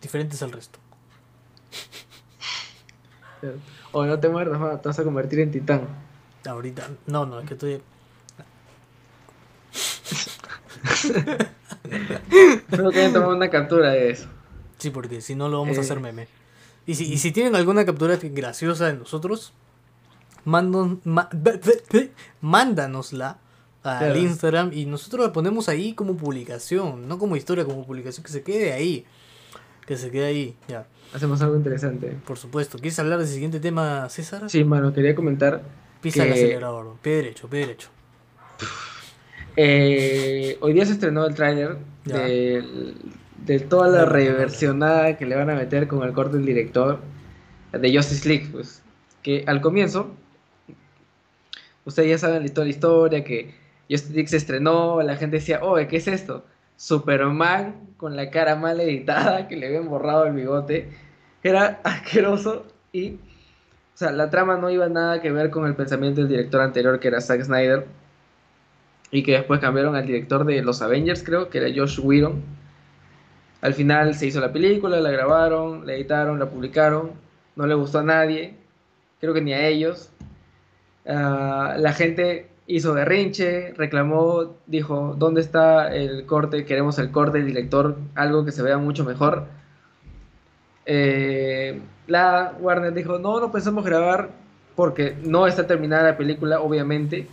[0.00, 0.78] Diferentes al resto.
[3.92, 5.86] O no te muerdas, te vas a convertir en titán.
[6.46, 7.82] Ahorita, no, no, es que estoy.
[12.70, 14.28] Creo que tomar una captura de eso.
[14.78, 16.00] Sí, porque si no lo vamos a hacer eh.
[16.00, 16.28] meme.
[16.86, 19.52] Y si, y si tienen alguna captura graciosa de nosotros,
[22.40, 23.38] mándanosla
[23.82, 28.32] al Instagram y nosotros la ponemos ahí como publicación, no como historia, como publicación, que
[28.32, 29.04] se quede ahí.
[29.86, 30.86] Que se quede ahí, ya.
[31.12, 32.16] Hacemos algo interesante.
[32.24, 32.78] Por supuesto.
[32.78, 34.48] ¿Quieres hablar del siguiente tema, César?
[34.48, 35.62] Sí, mano, quería comentar.
[36.00, 37.88] Pisa el acelerador, pie derecho, pie derecho.
[39.56, 42.94] Eh, hoy día se estrenó el tráiler de,
[43.44, 47.00] de, toda la reversionada que le van a meter con el corte del director
[47.72, 48.82] de Justice League, pues.
[49.22, 50.10] Que al comienzo,
[51.84, 53.54] ustedes ya saben toda la historia, que
[53.90, 56.44] Justice League se estrenó, la gente decía, oye, ¿qué es esto?
[56.76, 60.88] Superman con la cara mal editada, que le habían borrado el bigote.
[61.42, 66.20] Era asqueroso y, o sea, la trama no iba nada que ver con el pensamiento
[66.20, 67.86] del director anterior, que era Zack Snyder,
[69.12, 72.42] y que después cambiaron al director de los Avengers, creo, que era Josh Whedon.
[73.60, 77.12] Al final se hizo la película, la grabaron, la editaron, la publicaron,
[77.54, 78.54] no le gustó a nadie,
[79.20, 80.10] creo que ni a ellos.
[81.06, 86.64] Ah, la gente hizo berrinche, reclamó, dijo, ¿dónde está el corte?
[86.64, 89.46] Queremos el corte del director, algo que se vea mucho mejor.
[90.86, 94.30] Eh, la Warner dijo, no, no pensamos grabar
[94.74, 97.28] porque no está terminada la película, obviamente,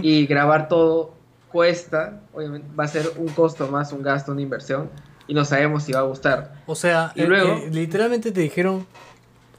[0.00, 1.23] y grabar todo
[1.54, 4.90] cuesta, obviamente, va a ser un costo más, un gasto, una inversión,
[5.28, 6.60] y no sabemos si va a gustar.
[6.66, 8.84] O sea, y luego, eh, literalmente te dijeron,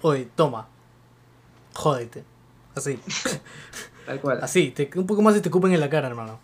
[0.01, 0.67] oye, toma,
[1.73, 2.25] jódete,
[2.75, 2.99] así.
[4.05, 4.39] Tal cual.
[4.41, 6.37] Así, te, un poco más y te cupen en la cara, hermano.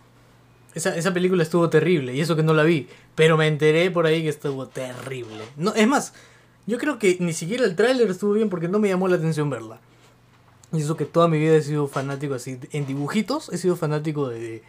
[0.74, 2.88] Esa, esa película estuvo terrible, y eso que no la vi.
[3.14, 5.44] Pero me enteré por ahí que estuvo terrible.
[5.58, 6.14] No, es más,
[6.66, 9.50] yo creo que ni siquiera el tráiler estuvo bien porque no me llamó la atención
[9.50, 9.80] verla.
[10.72, 12.58] Y eso que toda mi vida he sido fanático así.
[12.72, 14.62] En dibujitos he sido fanático de, de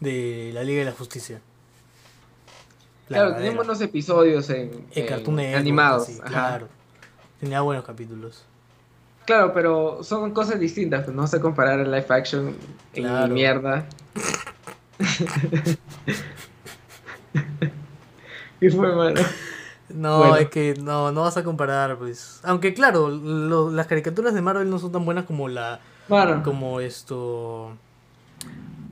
[0.00, 1.40] la Liga de la Justicia.
[3.08, 4.86] claro, tenemos unos episodios en,
[5.54, 6.08] animados.
[6.24, 6.68] claro.
[7.38, 8.44] Tenía buenos capítulos.
[9.24, 12.56] Claro, pero son cosas distintas, pues no sé comparar el live action
[12.94, 13.86] en mierda.
[18.60, 19.20] ¿Qué fue, mano?
[19.88, 22.40] No, es que no, no vas a comparar, pues.
[22.42, 23.10] Aunque claro,
[23.70, 25.80] las caricaturas de Marvel no son tan buenas como la.
[26.44, 27.72] Como esto.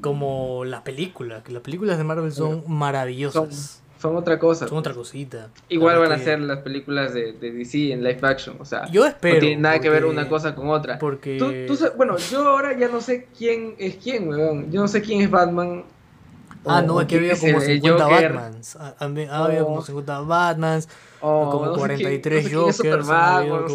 [0.00, 1.42] Como las películas.
[1.42, 4.68] Que las películas de Marvel son maravillosas son otra cosa.
[4.68, 5.48] Son otra cosita.
[5.68, 9.04] Igual van a ser las películas de, de, DC en live action, o sea, yo
[9.04, 10.98] espero, no tiene nada que ver una cosa con otra.
[10.98, 11.36] Porque...
[11.66, 14.70] Tú, bueno, yo ahora ya no sé quién es quién, weón.
[14.70, 15.84] Yo no sé quién es Batman.
[16.64, 18.76] Ah, no, es que había como 50 Batmans.
[18.76, 18.94] Ha,
[19.44, 20.88] habido como 50 Batmans,
[21.20, 23.08] como 43 Jokers,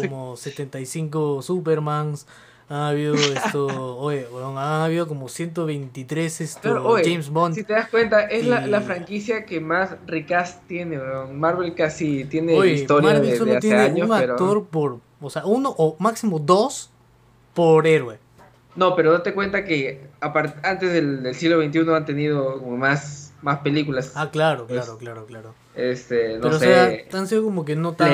[0.00, 2.26] como 75 Supermans.
[2.68, 3.66] Ha habido esto,
[3.98, 7.54] oye, bueno, ha habido como 123 esto, James Bond.
[7.54, 10.98] Si te das cuenta, es la, la, franquicia que más recast tiene,
[11.32, 15.96] Marvel casi tiene historia Marvel de, solo tiene un actor por, o sea, uno o
[15.98, 16.90] máximo dos
[17.52, 18.18] por héroe.
[18.76, 20.00] No, pero date cuenta que
[20.62, 24.12] antes del, siglo XXI han tenido como más, más películas.
[24.14, 25.54] Ah, claro, claro, claro, claro.
[25.74, 26.70] Este, no pero, sé.
[26.70, 28.10] O sea, han sido como que no tan.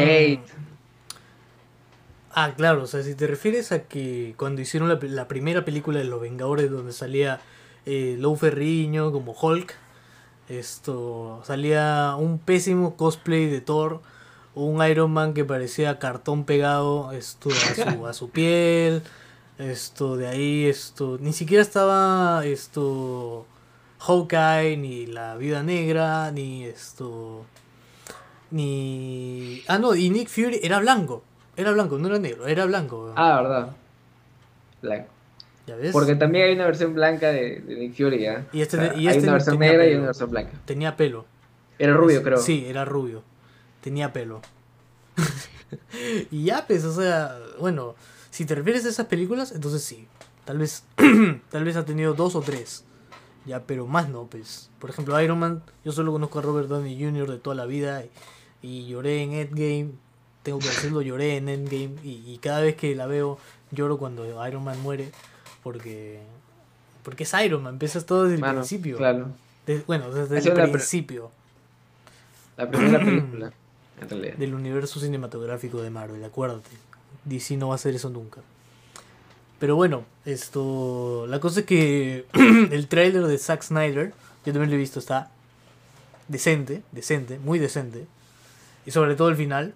[2.33, 6.05] Ah, claro, o sea, si te refieres a que cuando hicieron la, primera película de
[6.05, 7.41] Los Vengadores, donde salía
[7.87, 9.75] eh, Lou Ferriño como Hulk,
[10.49, 14.01] esto salía un pésimo cosplay de Thor,
[14.55, 19.03] un Iron Man que parecía cartón pegado esto a su, a su piel,
[19.59, 23.45] esto de ahí, esto, ni siquiera estaba esto
[23.99, 27.45] Hawkeye, ni la Vida Negra, ni esto,
[28.53, 29.63] ni...
[29.69, 31.25] Ah, no, y Nick Fury era blanco.
[31.61, 33.13] Era blanco, no era negro, era blanco.
[33.17, 33.77] Ah, verdad.
[34.81, 35.11] Blanco.
[35.67, 35.93] ¿Ya ves?
[35.93, 38.47] Porque también hay una versión blanca de, de Nick Fury, ¿ya?
[38.51, 40.53] Y este, y hay este una versión negra y una versión blanca.
[40.65, 41.27] Tenía pelo.
[41.79, 42.39] Era rubio, creo.
[42.39, 43.23] Sí, era rubio.
[43.83, 44.41] Tenía pelo.
[46.31, 47.95] y ya, pues, o sea, bueno,
[48.31, 50.09] si te refieres a esas películas, entonces sí.
[50.47, 50.85] Tal vez,
[51.51, 52.85] tal vez ha tenido dos o tres.
[53.45, 54.71] Ya, pero más no, pues.
[54.79, 57.31] Por ejemplo, Iron Man, yo solo conozco a Robert Downey Jr.
[57.31, 58.11] de toda la vida y,
[58.63, 59.91] y lloré en Endgame
[60.51, 63.39] tengo que decirlo, lloré en Endgame y, cada vez que la veo
[63.71, 65.13] lloro cuando Iron Man muere
[65.63, 66.19] porque
[67.05, 68.97] porque es Iron Man, empiezas todo desde el principio.
[68.97, 69.29] Claro.
[69.87, 71.31] bueno, desde el principio.
[72.57, 73.53] La primera película,
[74.01, 74.35] en realidad.
[74.39, 76.71] Del universo cinematográfico de Marvel, acuérdate.
[77.27, 78.41] DC no va a hacer eso nunca.
[79.61, 81.27] Pero bueno, esto.
[81.29, 82.27] La cosa es que
[82.73, 84.13] el trailer de Zack Snyder,
[84.45, 85.31] yo también lo he visto, está
[86.27, 88.07] decente, decente, muy decente.
[88.85, 89.75] Y sobre todo el final,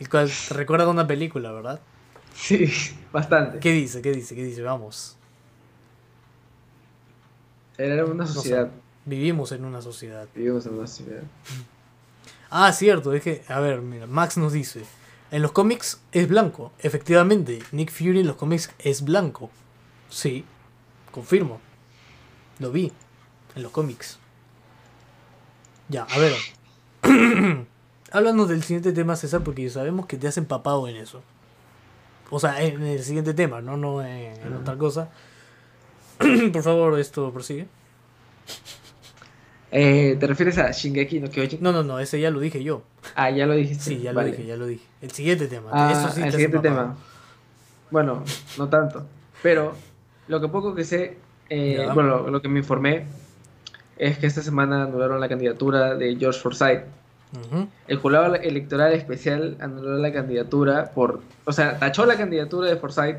[0.00, 1.80] el cual recuerda a una película, ¿verdad?
[2.34, 2.72] Sí,
[3.12, 3.60] bastante.
[3.60, 4.00] ¿Qué dice?
[4.00, 4.34] ¿Qué dice?
[4.34, 4.62] ¿Qué dice?
[4.62, 5.16] Vamos.
[7.76, 8.70] Era una sociedad.
[9.04, 10.26] Vivimos en una sociedad.
[10.34, 11.22] Vivimos en una sociedad.
[12.50, 14.82] Ah, cierto, es que, a ver, mira, Max nos dice,
[15.30, 16.72] en los cómics es blanco.
[16.78, 19.50] Efectivamente, Nick Fury en los cómics es blanco.
[20.08, 20.44] Sí,
[21.12, 21.60] confirmo.
[22.58, 22.92] Lo vi
[23.54, 24.18] en los cómics.
[25.88, 26.36] Ya, a ver.
[28.12, 31.22] Háblanos del siguiente tema, César, porque sabemos que te has empapado en eso.
[32.30, 35.10] O sea, en el siguiente tema, no, no en, en otra cosa.
[36.52, 37.66] Por favor, esto prosigue.
[39.72, 41.62] Eh, ¿Te refieres a Shingeki no Kyojin?
[41.62, 42.82] No, no, no, ese ya lo dije yo.
[43.14, 43.84] Ah, ya lo dijiste.
[43.84, 44.30] Sí, ya Vale.
[44.30, 44.84] lo dije, ya lo dije.
[45.00, 45.70] El siguiente tema.
[45.72, 46.96] Ah, eso sí te el siguiente tema.
[47.90, 48.24] Bueno,
[48.58, 49.06] no tanto.
[49.42, 49.74] Pero
[50.26, 53.06] lo que poco que sé, eh, bueno, lo, lo que me informé
[53.96, 56.82] es que esta semana anularon la candidatura de George Forsyth.
[57.86, 63.18] El jurado electoral especial anuló la candidatura por, o sea, tachó la candidatura de Forsyth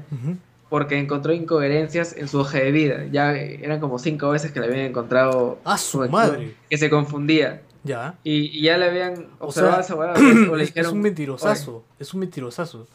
[0.70, 3.06] porque encontró incoherencias en su hoja de vida.
[3.12, 6.56] Ya eran como cinco veces que le habían encontrado ¡Ah, su madre!
[6.70, 7.62] que se confundía.
[7.84, 8.16] Ya.
[8.24, 9.96] Y, y ya le habían O observado sea, esa
[10.52, 11.84] o le es, es dijeron, un mentirosazo.
[12.00, 12.88] Es un mentirosazo.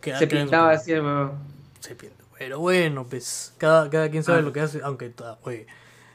[0.00, 0.92] Se pintaba así.
[1.80, 2.16] Se pinta.
[2.38, 4.42] Pero bueno, pues cada, cada quien sabe Ah.
[4.42, 4.80] lo que hace.
[4.82, 5.12] Aunque,
[5.42, 5.66] oye,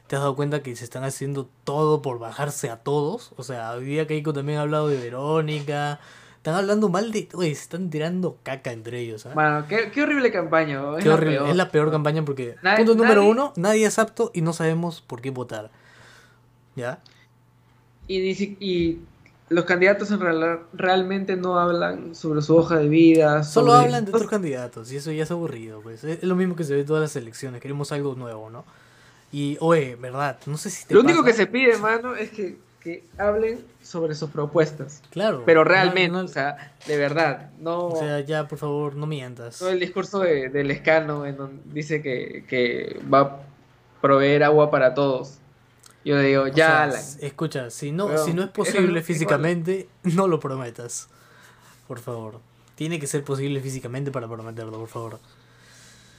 [0.07, 3.31] ¿te has dado cuenta que se están haciendo todo por bajarse a todos?
[3.37, 5.99] O sea, hoy día Keiko también ha hablado de Verónica.
[6.37, 7.27] Están hablando mal de.
[7.33, 9.25] Oye, se están tirando caca entre ellos.
[9.25, 9.33] ¿ah?
[9.35, 10.81] Mano, qué, qué horrible campaña.
[10.97, 11.49] es Qué la horrible.
[11.49, 12.55] Es la peor campaña porque.
[12.63, 15.71] Nadie- punto número nadie- uno: nadie es apto y no sabemos por qué votar.
[16.75, 16.99] ¿Ya?
[18.07, 18.99] Y, si- y
[19.49, 23.43] los candidatos en real- realmente no hablan sobre su hoja de vida.
[23.43, 26.03] Solo hablan de otros candidatos y eso ya es aburrido, pues.
[26.05, 28.63] Es es lo mismo que se ve en todas las elecciones, queremos algo nuevo, ¿no?
[29.37, 32.57] Y, oye, verdad, no sé si te Lo único que se pide, mano, es que,
[32.79, 35.03] que hablen sobre sus propuestas.
[35.11, 35.43] Claro.
[35.45, 37.51] Pero realmente, no- o sea, de verdad.
[37.59, 39.61] No, o sea, ya, por favor, no mientas.
[39.61, 43.37] no el discurso de, del escano en donde dice que, que va a
[44.01, 45.37] proveer agua para todos.
[46.03, 46.99] Yo le digo, O ya, sea, Alan.
[46.99, 49.03] s- escucha, si no, si no es es posible igual.
[49.03, 51.09] físicamente, no lo prometas.
[51.87, 52.39] Por favor.
[52.73, 55.19] Tiene que ser posible físicamente para prometerlo, por favor.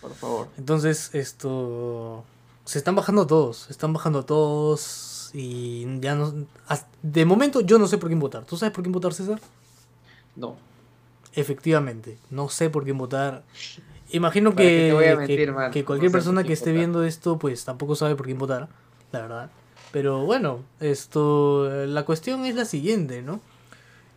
[0.00, 0.46] Por favor.
[0.56, 2.24] Entonces, esto.
[2.68, 3.56] Se están bajando todos.
[3.58, 5.30] Se están bajando todos.
[5.32, 6.32] Y ya no.
[7.02, 8.44] De momento, yo no sé por quién votar.
[8.44, 9.40] ¿Tú sabes por quién votar, César?
[10.36, 10.56] No.
[11.34, 13.42] Efectivamente, no sé por quién votar.
[14.10, 16.78] Imagino ¿Para qué que, a que- mentir, que No cualquier sé persona que esté votar.
[16.78, 18.68] viendo esto, pues tampoco sabe por quién votar,
[19.12, 19.50] la verdad.
[19.92, 23.40] Pero bueno, esto, la cuestión es la siguiente, ¿no?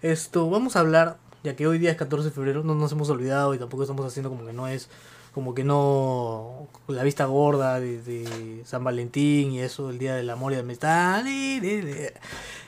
[0.01, 3.09] Esto, vamos a hablar, ya que hoy día es 14 de febrero, no nos hemos
[3.09, 4.89] olvidado y tampoco estamos haciendo como que no es,
[5.34, 10.29] como que no, la vista gorda de, de San Valentín y eso, el Día del
[10.29, 11.23] Amor y la Amistad.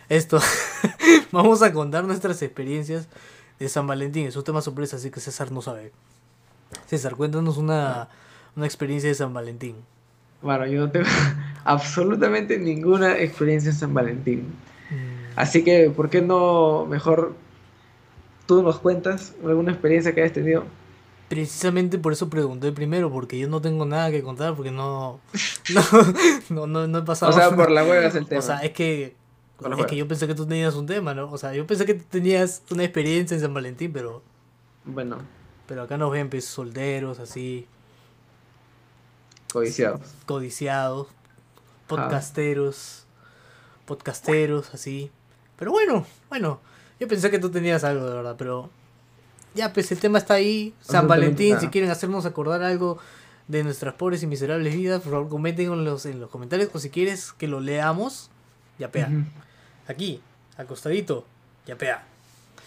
[0.10, 0.40] Esto,
[1.32, 3.08] vamos a contar nuestras experiencias
[3.60, 4.28] de San Valentín.
[4.28, 5.92] Es un tema sorpresa, así que César no sabe.
[6.88, 8.10] César, cuéntanos una,
[8.56, 9.76] una experiencia de San Valentín.
[10.42, 11.08] Bueno, yo no tengo
[11.64, 14.54] absolutamente ninguna experiencia en San Valentín.
[14.90, 17.34] Mm, Así que, ¿por qué no mejor
[18.46, 20.66] tú nos cuentas alguna experiencia que hayas tenido?
[21.30, 25.20] Precisamente por eso pregunté primero, porque yo no tengo nada que contar, porque no,
[26.50, 27.32] no, no, no, he pasado.
[27.32, 28.40] O sea, por la hueva es el tema.
[28.40, 29.16] O sea, es que,
[29.78, 31.32] es que yo pensé que tú tenías un tema, ¿no?
[31.32, 34.22] O sea, yo pensé que tú tenías una experiencia en San Valentín, pero,
[34.86, 35.18] Bueno,
[35.68, 37.68] pero acá nos ven pues, solteros, así,
[39.52, 40.02] codiciados.
[40.26, 41.08] codiciados,
[41.88, 43.06] podcasteros,
[43.86, 45.12] podcasteros, así.
[45.58, 46.60] Pero bueno, bueno,
[47.00, 48.70] yo pensé que tú tenías algo de verdad, pero
[49.56, 50.74] ya, pues el tema está ahí.
[50.82, 52.98] San Valentín, si quieren hacernos acordar algo
[53.48, 56.80] de nuestras pobres y miserables vidas, por favor comenten en los, en los comentarios o
[56.80, 58.30] si quieres que lo leamos,
[58.80, 59.08] ya pea.
[59.08, 59.24] Ujú.
[59.88, 60.22] Aquí,
[60.58, 61.26] acostadito,
[61.68, 62.06] ya pea.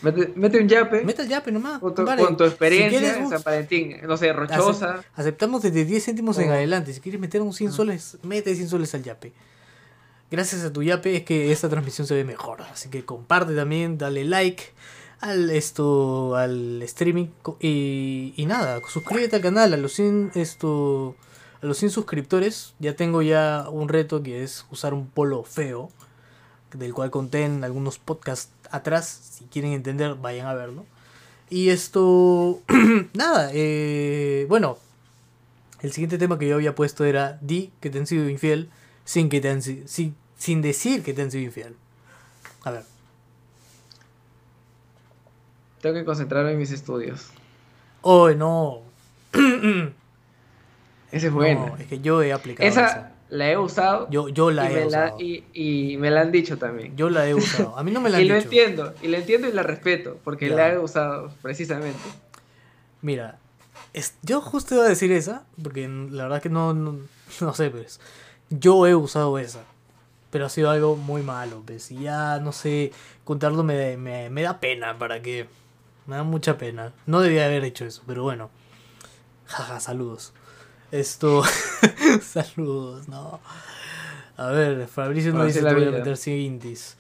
[0.03, 1.79] Mete, mete un yape Meta el yape nomás.
[1.81, 2.23] con tu, compadre.
[2.23, 3.97] con tu experiencia Si quieres, San Valentín.
[4.07, 5.03] No sé, rochosa.
[5.15, 6.53] Aceptamos desde 10 céntimos en Oh.
[6.53, 6.93] adelante.
[6.93, 7.73] Si quieres meter un 100 Ah.
[7.73, 9.33] soles, mete 100 soles al yape.
[10.31, 12.61] Gracias a tu yape es que esta transmisión se ve mejor.
[12.63, 14.65] Así que comparte también, dale like
[15.21, 17.27] al esto al streaming
[17.61, 21.17] y, y nada, suscríbete al canal a los 100 esto
[21.63, 22.75] a los 100 suscriptores.
[22.79, 25.91] Ya tengo ya un reto que es usar un polo feo
[26.73, 29.07] del cual conté en algunos podcasts atrás.
[29.39, 30.85] Si quieren entender, vayan a verlo.
[31.49, 32.61] Y esto,
[33.15, 34.79] nada, eh, bueno,
[35.81, 38.69] el siguiente tema que yo había puesto era di que te han sido infiel
[39.05, 41.75] sin, que te han, si- sin, sin decir que te han sido infiel.
[42.65, 42.85] A ver,
[45.87, 47.29] Tengo que concentrarme en mis estudios.
[48.03, 48.83] oh no,
[51.13, 51.75] Esa es no, buena.
[51.79, 53.13] es que yo he aplicado esa esa.
[53.29, 54.09] la he usado.
[54.11, 55.17] Yo, yo la y, he la, usado.
[55.21, 55.45] y,
[55.93, 56.97] y me la han dicho también.
[56.97, 57.79] Yo la he usado.
[57.79, 58.47] A mí no me la han y lo dicho.
[58.47, 60.57] entiendo, y lo entiendo y la respeto, porque Ya.
[60.57, 62.01] la he usado precisamente.
[63.01, 63.39] Mira,
[63.93, 66.99] es- yo justo iba a decir esa, porque la verdad que no, no,
[67.41, 68.01] no sé, pues.
[68.51, 69.61] Yo he usado esa.
[70.31, 71.91] Pero ha sido algo muy malo, ¿ves?
[71.93, 72.93] Y ya, no sé,
[73.25, 75.47] contarlo me, me, me da pena, ¿para qué?
[76.07, 76.93] Me da mucha pena.
[77.07, 78.51] No debía haber hecho eso, pero bueno.
[79.47, 80.33] Jaja, saludos.
[80.93, 81.43] Esto.
[82.23, 83.41] saludos, no.
[84.37, 86.97] A ver, Fabricio no dice te voy a meter 100 intis.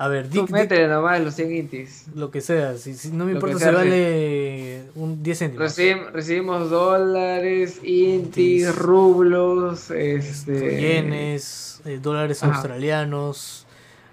[0.00, 2.04] A ver, Tú métele nomás los 100 intis.
[2.14, 2.76] lo que sea.
[2.76, 3.74] Si, si no me Lo que importa, sí.
[3.74, 5.66] vale un 10 céntimos.
[5.76, 8.76] Recibim- recibimos dólares, intis, Intis.
[8.76, 10.80] rublos, este...
[10.80, 12.54] yenes, eh, dólares Ajá.
[12.54, 13.66] australianos,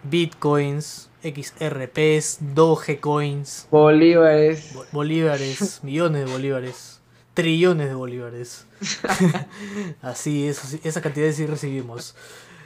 [0.03, 4.73] bitcoins, XRPs, Dogecoins, Bolívares.
[4.73, 6.99] bo- bolívares, millones de bolívares,
[7.33, 8.65] trillones de bolívares.
[10.01, 12.15] Así, eso, esa cantidad sí recibimos.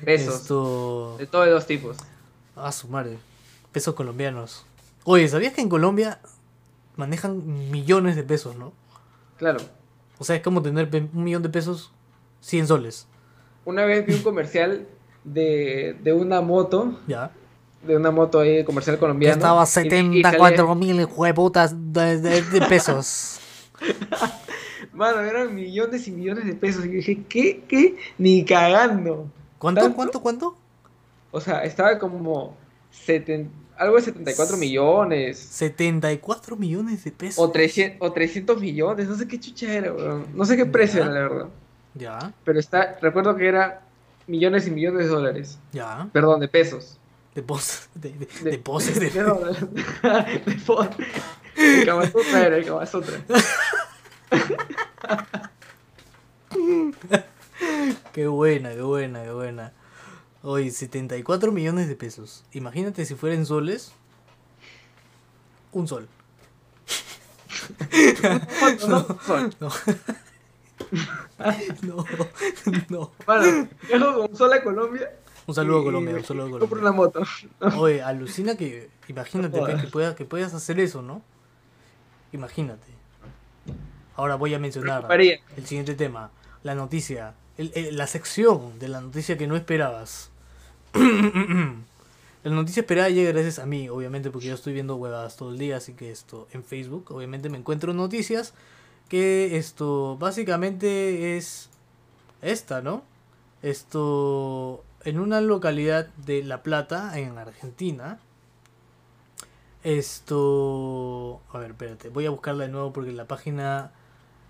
[0.03, 0.36] Pesos.
[0.41, 1.16] Esto.
[1.18, 1.97] De todos los tipos.
[2.55, 3.18] A su madre.
[3.72, 4.66] Pesos colombianos.
[5.03, 6.20] Oye, ¿sabías que en Colombia
[6.95, 8.74] manejan millones de pesos, no?
[9.38, 9.60] Claro.
[10.18, 11.91] O sea, es como tener un millón de pesos,
[12.41, 13.07] 100 soles.
[13.66, 14.88] Una vez vi un comercial
[15.24, 17.32] de, de una moto, Ya.
[17.84, 19.36] De una moto ahí comercial Que colombiana.
[19.36, 23.39] estaba y- y salía- 74 mil hueputas de, de- de pesos.
[24.93, 26.86] Mano, eran millones y millones de pesos.
[26.86, 27.63] Y yo dije, ¿qué?
[27.67, 27.95] ¿Qué?
[28.17, 29.27] Ni cagando.
[29.57, 29.82] ¿Cuánto?
[29.82, 29.95] ¿Tanto?
[29.95, 30.21] ¿Cuánto?
[30.21, 30.57] ¿Cuánto?
[31.32, 32.55] O sea, estaba como
[32.91, 35.38] seten- algo de 74 millones.
[35.39, 37.43] 74 millones de pesos.
[37.43, 39.07] O 300, o 300 millones.
[39.07, 40.25] No sé qué chucha era, weón.
[40.34, 41.45] No sé qué precio era, la verdad.
[41.95, 43.82] Ya, Pero está, recuerdo que era
[44.27, 45.59] millones y millones de dólares.
[45.71, 46.07] ya.
[46.13, 46.99] Perdón, de pesos.
[47.40, 47.90] De poses.
[47.96, 49.00] De, de, De- de poses.
[49.00, 49.58] De, De dólares.
[50.46, 50.86] de po-
[51.56, 53.18] El Kama Sutra era el Kama Sutra.
[58.14, 59.74] Qué buena, qué buena, qué buena.
[60.44, 62.44] Oye, 74 millones de pesos.
[62.54, 63.92] Imagínate si fueran soles.
[65.72, 66.08] Un sol.
[68.60, 68.88] ¿Cuánto,
[69.60, 69.60] no?
[69.60, 69.72] No.
[71.84, 72.06] no,
[72.90, 73.12] no.
[73.28, 75.12] Mano, viajo con sol a Colombia.
[75.50, 76.89] Un saludo a Colombia, un saludo a Compro Colombia.
[76.91, 76.95] una
[77.72, 77.78] moto.
[77.80, 78.89] Oye, alucina que.
[79.08, 81.22] Imagínate que, puedas, que puedas hacer eso, ¿no?
[82.32, 82.88] Imagínate.
[84.16, 86.30] Ahora voy a mencionar el siguiente tema.
[86.64, 87.34] La noticia.
[87.58, 90.30] el- el- la sección de la noticia que no esperabas.
[90.93, 95.58] la noticia esperada llega gracias a mí, obviamente, porque yo estoy viendo huevadas todo el
[95.58, 98.54] día, así que esto en Facebook, obviamente me encuentro noticias
[99.10, 101.70] que esto básicamente es
[102.41, 103.04] esta, ¿no?
[103.62, 108.20] Esto en una localidad de La Plata, en Argentina.
[109.84, 113.91] Esto, a ver, espérate, voy a buscarla de nuevo porque la página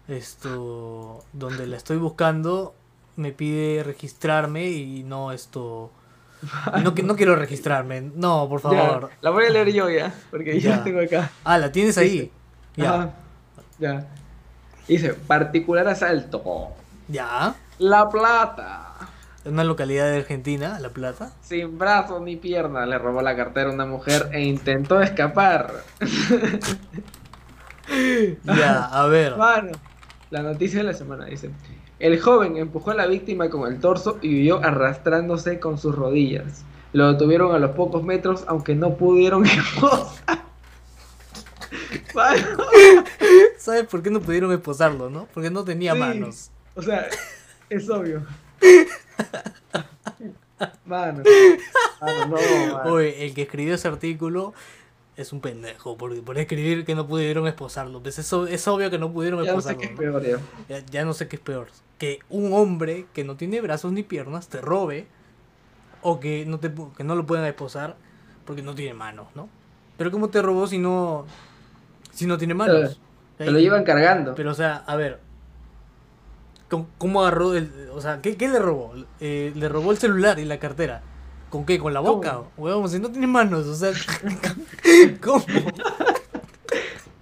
[0.08, 2.74] esto donde la estoy buscando
[3.16, 5.92] me pide registrarme y no esto
[6.84, 9.10] no, no quiero registrarme, no, por favor.
[9.10, 11.32] Ya, la voy a leer yo ya, porque ya la tengo acá.
[11.44, 12.32] Ah, la tienes ahí.
[12.76, 12.94] Ya.
[12.94, 13.14] Ajá.
[13.78, 14.08] Ya.
[14.88, 16.70] Dice, particular asalto.
[17.08, 17.56] Ya.
[17.78, 19.09] La Plata.
[19.46, 21.32] En una localidad de Argentina, La Plata.
[21.42, 25.84] Sin brazos ni piernas, le robó la cartera a una mujer e intentó escapar.
[28.44, 29.36] Ya, a ver.
[29.36, 29.72] Mano,
[30.30, 31.50] la noticia de la semana dice:
[31.98, 36.64] El joven empujó a la víctima con el torso y huyó arrastrándose con sus rodillas.
[36.94, 40.44] Lo detuvieron a los pocos metros, aunque no pudieron esposar.
[43.58, 45.28] ¿Sabes por qué no pudieron esposarlo, no?
[45.34, 46.00] Porque no tenía Sí.
[46.00, 46.52] manos.
[46.76, 47.08] O sea,
[47.72, 48.22] es obvio.
[50.86, 51.24] Mano,
[52.02, 52.92] mano, no, mano.
[52.92, 54.54] Oye, el que escribió ese artículo
[55.16, 58.02] es un pendejo por, por escribir que no pudieron esposarlo.
[58.02, 59.80] Pues es, ob- es obvio que no pudieron Ya no sé esposarlo.
[59.80, 60.20] qué es ¿no?
[60.20, 60.80] peor ya.
[60.80, 61.68] Ya, ya no sé qué es peor.
[61.98, 65.08] Que un hombre que no tiene brazos ni piernas te robe
[66.02, 67.96] o que no, te, que no lo puedan esposar
[68.46, 69.48] porque no tiene manos, ¿no?
[69.98, 71.26] Pero ¿cómo te robó si no,
[72.12, 73.00] si no tiene manos?
[73.38, 74.36] Se lo llevan cargando.
[74.36, 75.20] Pero, o sea, a ver.
[76.70, 77.90] ¿Cómo, cómo agarró el.
[77.94, 78.94] O sea, ¿qué, qué le robó?
[79.20, 81.02] Eh, le robó el celular y la cartera.
[81.50, 81.80] ¿Con qué?
[81.80, 82.44] ¿Con la boca?
[82.58, 83.92] Huevón, si no tiene manos, o sea.
[85.22, 85.44] ¿Cómo?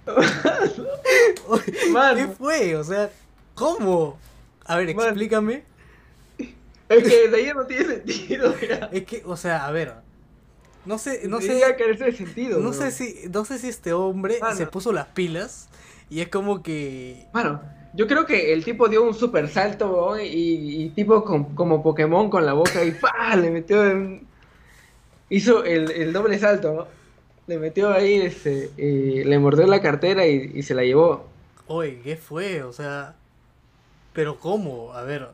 [1.92, 2.16] Mano.
[2.16, 2.76] ¿Qué fue?
[2.76, 3.10] O sea,
[3.54, 4.18] ¿cómo?
[4.64, 5.64] A ver, explícame.
[6.88, 8.88] Es que de ahí no tiene sentido, ya.
[8.92, 9.94] Es que, o sea, a ver.
[10.84, 11.54] No sé, no sé.
[11.54, 12.60] de sentido.
[12.60, 12.78] No bro.
[12.78, 14.56] sé si, no sé si este hombre Mano.
[14.56, 15.68] se puso las pilas
[16.08, 17.26] y es como que.
[17.32, 17.60] Mano,
[17.94, 20.24] yo creo que el tipo dio un super salto y,
[20.84, 23.34] y tipo con- como Pokémon con la boca y ¡pa!
[23.36, 24.26] le metió en-
[25.30, 26.86] hizo el, el doble salto, ¿no?
[27.46, 31.26] Le metió ahí, este, y le mordió la cartera y, y se la llevó.
[31.66, 32.62] Oye, ¿qué fue?
[32.62, 33.14] O sea,
[34.12, 34.92] pero ¿cómo?
[34.92, 35.28] A ver,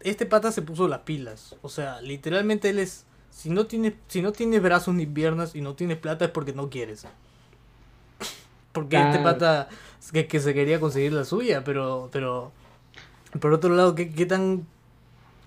[0.00, 1.56] este pata se puso las pilas.
[1.62, 5.60] O sea, literalmente él es, si no tiene, si no tienes brazos ni piernas y
[5.62, 7.06] no tienes plata es porque no quieres.
[8.72, 9.68] Porque este pata
[10.12, 12.52] que, que se quería conseguir la suya, pero, pero
[13.40, 14.66] por otro lado, ¿qué, qué tan,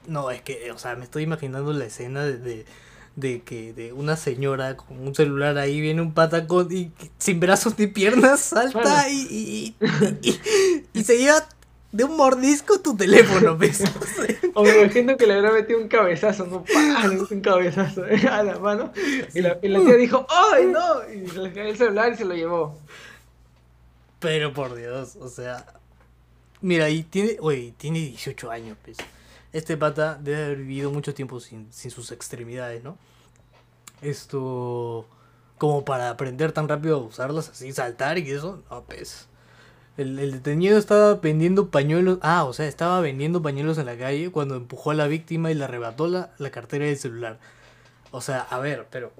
[0.07, 2.65] No, es que, o sea, me estoy imaginando la escena de,
[3.15, 7.39] de, que de una señora con un celular ahí viene un pata con, y, sin
[7.39, 9.75] brazos ni piernas, salta y,
[10.93, 11.47] y, se lleva
[11.91, 13.83] de un mordisco tu teléfono, ¿ves?
[14.53, 16.63] o me imagino que le habrá metido un cabezazo, no,
[17.29, 18.93] un cabezazo a la mano.
[19.33, 21.09] Y la, y la tía dijo, ¡ay, no!
[21.11, 22.79] Y le cayó el celular y se lo llevó.
[24.21, 25.65] Pero por Dios, o sea.
[26.61, 28.97] Mira, y tiene, oye, tiene 18 años, pues.
[29.51, 32.97] Este pata debe haber vivido mucho tiempo sin, sin sus extremidades, ¿no?
[34.01, 35.07] Esto.
[35.57, 39.27] Como para aprender tan rápido a usarlas así, saltar y eso, no, pues.
[39.97, 42.19] El, el, detenido estaba vendiendo pañuelos.
[42.21, 45.55] Ah, o sea, estaba vendiendo pañuelos en la calle cuando empujó a la víctima y
[45.55, 47.39] le arrebató la, la cartera y el celular.
[48.11, 49.11] O sea, a ver, pero.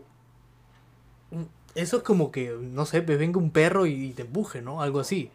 [1.76, 4.82] Eso es como que, no sé, pues venga un perro y te empuje, ¿no?
[4.82, 5.32] Algo así.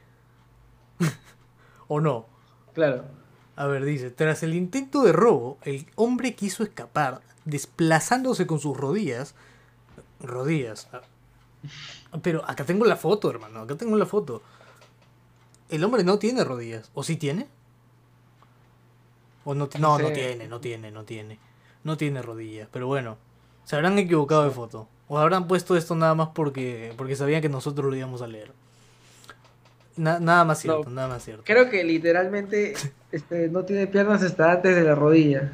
[1.88, 2.26] ¿O no?
[2.74, 3.04] Claro.
[3.56, 8.76] A ver, dice, tras el intento de robo, el hombre quiso escapar, desplazándose con sus
[8.76, 9.34] rodillas.
[10.20, 10.88] Rodillas.
[10.92, 11.00] Ah,
[12.22, 14.42] pero acá tengo la foto, hermano, acá tengo la foto.
[15.70, 16.90] El hombre no tiene rodillas.
[16.92, 17.48] ¿O sí tiene?
[19.44, 21.38] O no, no, no tiene, no tiene, no tiene.
[21.82, 23.16] No tiene rodillas, pero bueno.
[23.64, 24.88] Se habrán equivocado de foto.
[25.08, 28.52] O habrán puesto esto nada más porque, porque sabían que nosotros lo íbamos a leer
[29.96, 31.42] nada más cierto, nada más cierto.
[31.44, 32.74] Creo que literalmente
[33.12, 35.52] este, no tiene piernas hasta antes de la rodilla.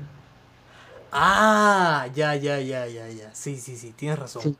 [1.13, 3.35] Ah, ya, ya, ya, ya, ya.
[3.35, 4.57] Sí, sí, sí, tienes razón.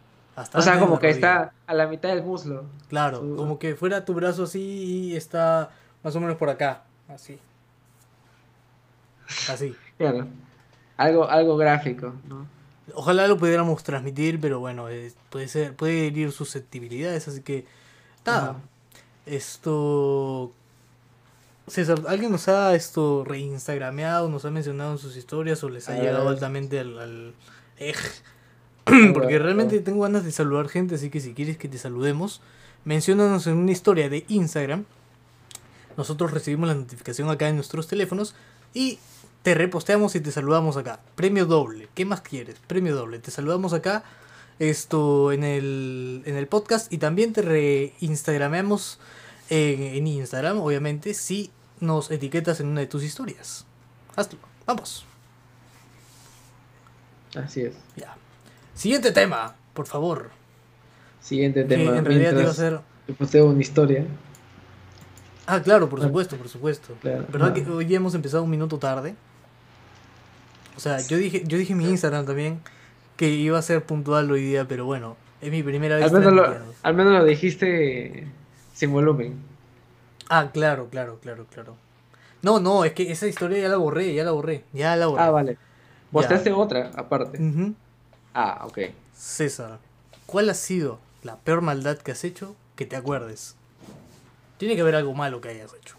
[0.55, 2.65] o sea, como que está a la mitad del muslo.
[2.89, 5.71] Claro, como que fuera tu brazo así y está
[6.03, 7.39] más o menos por acá, así.
[9.49, 9.75] Así.
[9.99, 10.27] Claro.
[10.97, 12.45] Algo, algo gráfico, ¿no?
[12.95, 14.87] Ojalá lo pudiéramos transmitir, pero bueno,
[15.31, 17.65] puede ser, puede herir susceptibilidades, así que
[18.27, 18.57] nada,
[19.27, 20.53] esto.
[21.69, 25.97] César, ¿alguien nos ha esto reinstagrameado, nos ha mencionado en sus historias o les ha
[25.97, 27.35] llegado altamente al, al
[29.15, 32.41] Porque realmente tengo ganas de saludar gente, así que si quieres que te saludemos,
[32.85, 34.85] menciónanos en una historia de Instagram.
[35.97, 38.35] Nosotros recibimos la notificación acá en nuestros teléfonos
[38.75, 38.99] y
[39.43, 41.01] te reposteamos y te saludamos acá.
[41.15, 41.89] Premio doble.
[41.95, 42.57] ¿Qué más quieres?
[42.67, 43.19] Premio doble.
[43.19, 44.05] Te saludamos acá
[44.59, 49.01] esto en el, en el podcast y también te reinstagrameamos
[49.51, 53.67] en, en Instagram, obviamente, si nos etiquetas en una de tus historias.
[54.15, 55.05] Hazlo, vamos.
[57.35, 57.75] Así es.
[57.97, 58.17] Ya.
[58.75, 60.31] Siguiente tema, por favor.
[61.21, 61.99] Siguiente tema.
[61.99, 62.81] en realidad te a hacer.
[63.19, 64.07] posteo una historia.
[65.47, 66.95] Ah, claro, por supuesto, por supuesto.
[67.03, 69.15] ¿Verdad que hoy hemos empezado un minuto tarde?
[70.77, 72.61] O sea, yo dije, yo dije en mi Instagram también
[73.17, 76.05] que iba a ser puntual hoy día, pero bueno, es mi primera vez.
[76.07, 78.27] Al menos, lo, al menos lo dijiste
[78.75, 79.37] sin volumen.
[80.29, 81.77] Ah, claro, claro, claro, claro.
[82.43, 85.23] No, no, es que esa historia ya la borré, ya la borré, ya la borré.
[85.23, 85.59] Ah, vale.
[86.11, 87.39] Posteaste otra aparte.
[88.35, 88.79] Ah, ok.
[89.15, 89.79] César,
[90.27, 93.55] ¿cuál ha sido la peor maldad que has hecho que te acuerdes?
[94.59, 95.97] Tiene que haber algo malo que hayas hecho.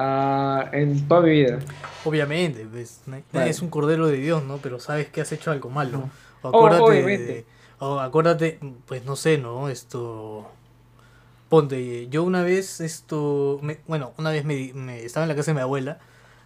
[0.00, 1.58] Ah, en toda mi vida.
[2.04, 3.00] Obviamente, pues,
[3.32, 4.58] es un cordero de Dios, ¿no?
[4.58, 6.08] Pero sabes que has hecho algo malo.
[6.40, 7.44] O acuérdate,
[7.80, 9.68] o acuérdate, pues no sé, ¿no?
[9.68, 10.48] Esto.
[11.48, 13.60] Ponte, yo una vez, esto.
[13.88, 15.98] bueno, una vez me, estaba en la casa de mi abuela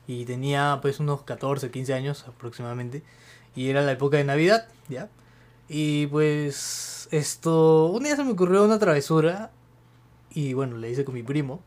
[0.07, 3.03] y tenía pues unos 14, 15 años aproximadamente.
[3.55, 5.11] Y era la época de Navidad, ¿ya?
[5.69, 7.89] Y pues esto.
[7.89, 9.51] Un día se me ocurrió una travesura
[10.31, 11.61] y bueno, le hice con mi primo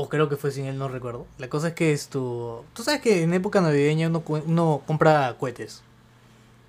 [0.00, 1.26] o creo que fue sin él, no recuerdo.
[1.38, 2.64] La cosa es que esto.
[2.72, 5.82] Tú sabes que en época navideña uno, uno compra cohetes.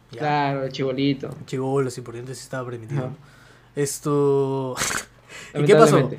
[0.09, 1.29] Claro, chibolito.
[1.45, 3.11] Chibolos, sí, porque antes estaba permitido.
[3.75, 4.75] Esto.
[5.53, 6.09] ¿Y qué pasó?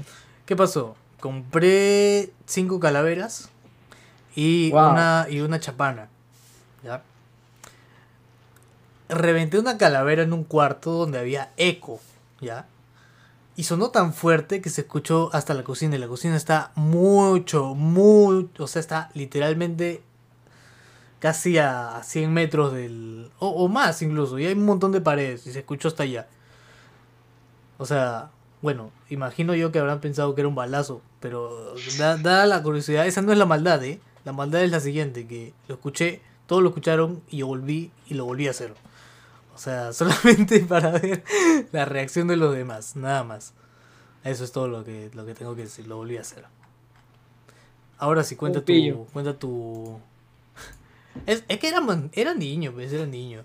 [0.46, 0.94] ¿Qué pasó?
[1.18, 3.50] Compré cinco calaveras
[4.36, 6.08] y, una, y una chapana.
[6.84, 7.02] ¿Ya?
[9.08, 11.98] Reventé una calavera en un cuarto donde había eco.
[12.40, 12.68] ¿Ya?
[13.60, 15.94] Y sonó tan fuerte que se escuchó hasta la cocina.
[15.94, 18.64] Y la cocina está mucho, mucho.
[18.64, 20.02] O sea, está literalmente
[21.18, 23.30] casi a 100 metros del.
[23.38, 24.38] O, más incluso.
[24.38, 25.46] Y hay un montón de paredes.
[25.46, 26.26] Y se escuchó hasta allá.
[27.76, 28.30] O sea,
[28.62, 31.02] bueno, imagino yo que habrán pensado que era un balazo.
[31.20, 33.06] Pero da, la curiosidad.
[33.06, 34.00] Esa no es la maldad, ¿eh?
[34.24, 38.14] La maldad es la siguiente: que lo escuché, todos lo escucharon y yo volví y
[38.14, 38.72] lo volví a hacer.
[39.54, 41.22] O sea, solamente para ver
[41.72, 43.54] la reacción de los demás, nada más.
[44.24, 46.44] Eso es todo lo que, lo que tengo que decir, lo volví a hacer.
[47.98, 49.06] Ahora sí, cuenta tu...
[49.12, 49.98] Cuenta tu...
[51.26, 51.80] Es, es que era,
[52.12, 53.42] era niño, pues, era niño.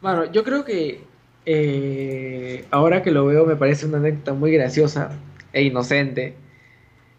[0.00, 1.04] Bueno, yo creo que
[1.44, 5.10] eh, ahora que lo veo me parece una anécdota muy graciosa
[5.52, 6.34] e inocente.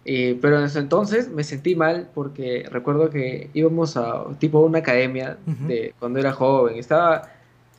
[0.05, 4.79] Y, pero en ese entonces me sentí mal porque recuerdo que íbamos a tipo una
[4.79, 6.75] academia de cuando era joven.
[6.77, 7.29] Estaba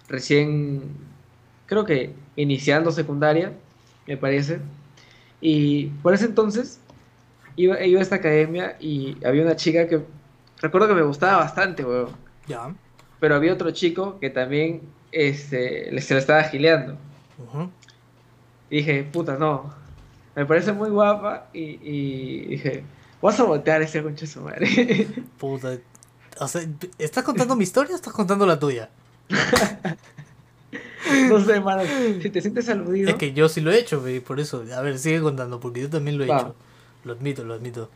[0.08, 0.82] recién,
[1.66, 3.52] creo que iniciando secundaria,
[4.06, 4.60] me parece.
[5.40, 6.80] Y por ese entonces
[7.56, 10.02] iba, iba a esta academia y había una chica que
[10.60, 12.10] recuerdo que me gustaba bastante, weón.
[12.46, 12.74] Ya.
[13.20, 14.82] Pero había otro chico que también
[15.12, 16.96] este, se lo estaba gileando.
[18.70, 19.72] Y dije, puta, no.
[20.34, 22.84] Me parece muy guapa y, y dije,
[23.22, 25.06] vas a voltear ese concha su madre.
[25.38, 25.78] Puta.
[26.40, 26.62] O sea,
[26.98, 28.90] ¿estás contando mi historia o estás contando la tuya?
[31.28, 31.82] no sé, mano.
[32.20, 33.10] Si te sientes aludido.
[33.10, 34.64] Es que yo sí lo he hecho, por eso.
[34.76, 36.56] A ver, sigue contando, porque yo también lo he hecho.
[37.04, 37.90] Lo admito, lo admito.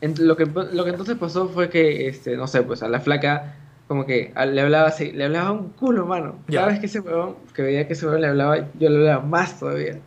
[0.00, 3.56] lo, que, lo que entonces pasó fue que, este, no sé, pues a la flaca
[3.86, 6.36] como que le hablaba así, le hablaba un culo, mano.
[6.50, 9.24] Cada vez que ese huevón, que veía que ese huevón le hablaba, yo le hablaba
[9.24, 9.98] más todavía.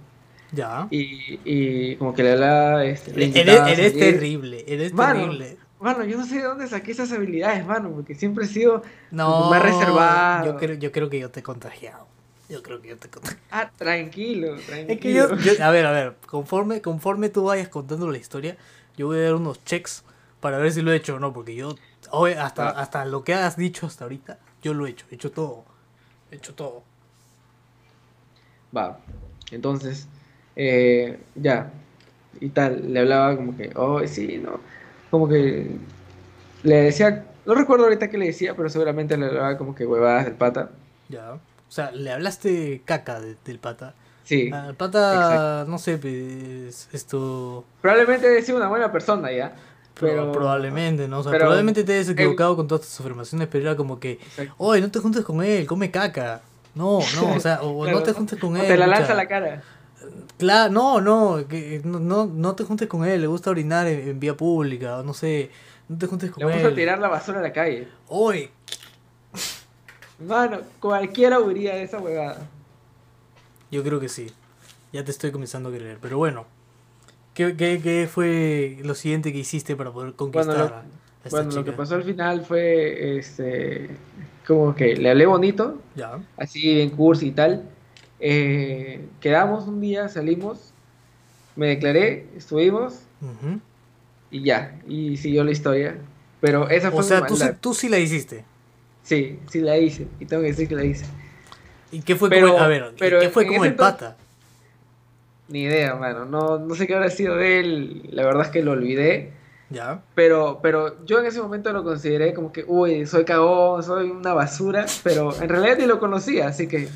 [0.51, 0.87] Ya.
[0.89, 3.33] Y, y como que le hablaba, este, eres,
[3.97, 5.56] terrible, eres terrible.
[5.79, 9.61] Mano, yo no sé de dónde saqué esas habilidades, mano, porque siempre he sido más
[9.61, 10.45] reservado.
[10.45, 12.07] Yo creo, yo creo que yo te he contagiado.
[12.49, 13.43] Yo creo que yo te contagiado.
[13.51, 14.93] Ah, tranquilo, tranquilo.
[14.93, 18.57] Es que yo, a ver, a ver, conforme, conforme tú vayas contando la historia,
[18.95, 20.03] yo voy a dar unos checks
[20.39, 21.75] para ver si lo he hecho o no, porque yo
[22.11, 22.81] Oye, hasta, ah.
[22.81, 25.65] hasta lo que has dicho hasta ahorita, yo lo he hecho, he hecho todo.
[26.31, 26.83] He hecho todo.
[28.75, 28.99] Va,
[29.51, 30.07] entonces,
[30.55, 31.71] eh, ya,
[32.39, 34.59] y tal, le hablaba como que, oh, sí, no,
[35.09, 35.77] como que
[36.63, 40.25] le decía, no recuerdo ahorita qué le decía, pero seguramente le hablaba como que huevadas
[40.25, 40.71] del pata.
[41.09, 41.39] Ya, o
[41.69, 43.93] sea, le hablaste caca del pata.
[44.23, 44.51] Sí.
[44.51, 47.63] Al pata, no sé, pues, esto...
[47.81, 49.55] Probablemente decía una buena persona ya,
[49.99, 51.19] pero, probablemente, ¿no?
[51.19, 54.19] O sea, probablemente te hayas equivocado con todas tus afirmaciones, pero era como que,
[54.57, 56.41] oye, no te juntes con él, come caca.
[56.75, 58.67] No, no, o sea, o no te juntes con él.
[58.67, 59.63] te la lanza a la cara.
[60.37, 64.37] Claro, no, no, que no, no, te juntes con él, le gusta orinar en, vía
[64.37, 65.49] pública, o no sé,
[65.89, 66.49] no te juntes con él.
[66.49, 67.87] Le gusta tirar la basura a la calle.
[68.07, 68.51] Oye.
[70.19, 72.47] Mano, cualquiera huiría de esa huevada.
[73.71, 74.31] Yo creo que sí.
[74.93, 76.45] Ya te estoy comenzando a creer, pero bueno.
[77.33, 80.83] ¿Qué, qué, qué fue lo siguiente que hiciste para poder conquistar bueno, lo, a
[81.23, 83.89] esta bueno, lo que pasó al final fue este
[84.47, 86.19] como que le hablé bonito, ya.
[86.37, 87.63] así en curso y tal.
[88.19, 90.73] Eh, quedamos un día, salimos,
[91.55, 93.01] me declaré, estuvimos
[94.31, 95.97] y ya, y siguió la historia.
[96.39, 98.43] Pero esa fue O sea, tú, tú, sí la hiciste.
[99.03, 101.05] Sí, sí la hice, y tengo que decir que la hice.
[101.91, 104.17] ¿Y qué fue como, a ver, ¿qué fue como el pata?
[105.49, 106.25] Ni idea, mano.
[106.25, 108.09] No, no sé qué habrá sido de él.
[108.11, 109.31] La verdad es que lo olvidé.
[109.69, 110.01] Ya.
[110.15, 114.33] Pero, pero yo en ese momento lo consideré como que, uy, soy cagón, soy una
[114.33, 114.85] basura.
[115.03, 116.89] Pero en realidad ni lo conocía, así que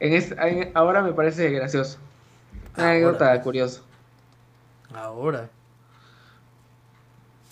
[0.00, 1.98] en ahora me parece gracioso.
[2.76, 3.82] Una anécdota curioso.
[4.94, 5.50] Ahora.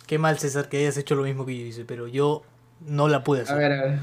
[0.06, 2.44] Qué mal, César, que hayas hecho lo mismo que yo hice, pero yo
[2.86, 3.56] no la pude hacer.
[3.56, 3.98] A ver, a ver.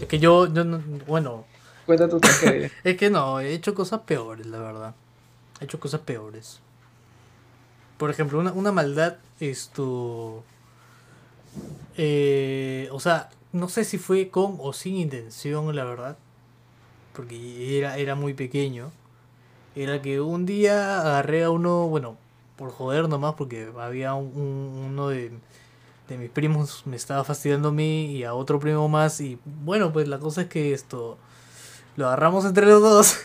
[0.00, 1.44] Es que yo, yo no, bueno.
[1.86, 2.70] Cuenta tu tragedia.
[2.84, 4.94] es que no, he hecho cosas peores, la verdad.
[5.60, 6.60] Ha hecho cosas peores.
[7.96, 10.44] Por ejemplo, una, una maldad, esto...
[11.96, 16.18] Eh, o sea, no sé si fue con o sin intención, la verdad.
[17.16, 18.92] Porque era, era muy pequeño.
[19.74, 22.16] Era que un día agarré a uno, bueno,
[22.56, 25.32] por joder nomás, porque había un, uno de,
[26.08, 29.20] de mis primos me estaba fastidiando a mí y a otro primo más.
[29.20, 31.18] Y bueno, pues la cosa es que esto
[31.96, 33.18] lo agarramos entre los dos.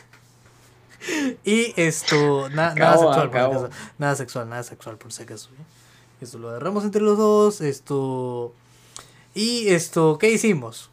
[1.43, 5.49] y esto, nada sexual, nada sexual, nada sexual por si acaso.
[6.21, 8.53] Esto lo agarramos entre los dos, esto...
[9.33, 10.90] Y esto, ¿qué hicimos?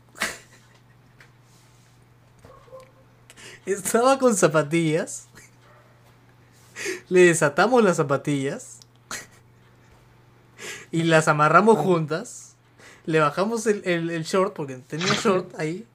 [3.73, 5.29] Estaba con zapatillas.
[7.09, 8.79] Le desatamos las zapatillas.
[10.91, 12.55] Y las amarramos juntas.
[13.05, 15.87] Le bajamos el, el short, porque tenía short ahí.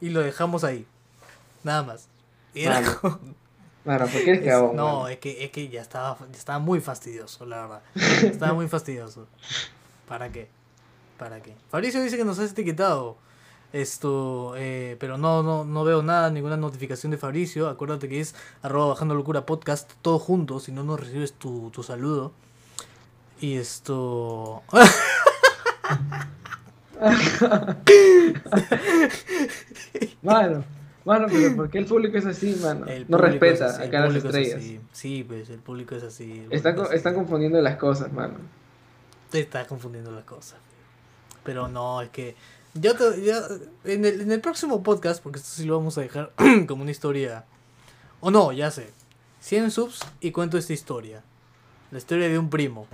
[0.00, 0.86] Y lo dejamos ahí.
[1.62, 2.08] Nada más.
[2.54, 2.80] Era
[4.74, 7.82] No, es que, es que ya estaba, estaba muy fastidioso, la verdad.
[8.22, 9.26] Estaba muy fastidioso.
[10.06, 10.48] ¿Para qué?
[11.18, 11.54] ¿Para qué?
[11.70, 13.16] Fabricio dice que nos has etiquetado.
[13.72, 17.68] Esto, eh, pero no, no, no veo nada, ninguna notificación de Fabricio.
[17.68, 21.82] Acuérdate que es arroba bajando locura podcast, todo junto, si no nos recibes tu, tu
[21.82, 22.32] saludo.
[23.40, 24.62] Y esto.
[30.22, 30.64] Bueno.
[31.04, 32.84] Mano, pero ¿por qué el público es así, mano?
[33.08, 34.62] no respeta a cada estrellas.
[34.92, 36.46] Sí, pues el público es así.
[36.50, 38.34] Están, están confundiendo las cosas, mano.
[39.32, 40.58] Está confundiendo las cosas.
[41.44, 42.36] Pero no, es que.
[42.80, 42.92] Yo,
[43.84, 46.32] en, el, en el próximo podcast, porque esto sí lo vamos a dejar
[46.68, 47.44] como una historia.
[48.20, 48.92] O no, ya sé.
[49.40, 51.22] 100 subs y cuento esta historia.
[51.90, 52.86] La historia de un primo.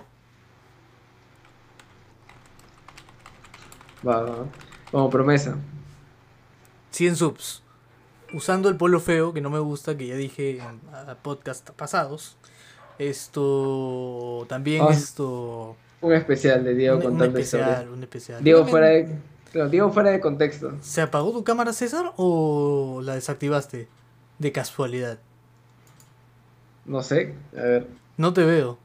[4.06, 4.46] Va, va.
[4.90, 5.56] Como promesa.
[6.90, 7.62] 100 subs.
[8.32, 10.80] Usando el polo feo, que no me gusta, que ya dije en
[11.22, 12.36] podcast pasados.
[12.98, 14.44] Esto.
[14.48, 15.76] También Ah, esto.
[16.00, 17.92] Un especial de Diego Un, un contando especial, historias.
[17.96, 18.44] un especial.
[18.44, 19.16] Diego fuera de.
[19.54, 20.72] Claro, Diego fuera de contexto.
[20.80, 23.86] ¿Se apagó tu cámara, César, o la desactivaste?
[24.40, 25.20] De casualidad.
[26.84, 27.34] No sé.
[27.56, 27.86] A ver.
[28.16, 28.78] No te veo.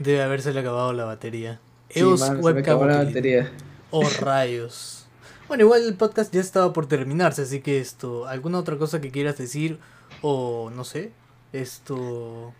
[0.00, 1.60] Debe habérsele acabado la batería.
[1.88, 3.52] Sí, EOS man, se me Webcam la batería.
[3.92, 5.06] Oh, rayos.
[5.46, 9.12] Bueno, igual el podcast ya estaba por terminarse, así que esto, ¿alguna otra cosa que
[9.12, 9.78] quieras decir?
[10.20, 11.12] O no sé,
[11.52, 12.52] esto...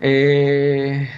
[0.00, 1.10] Eh,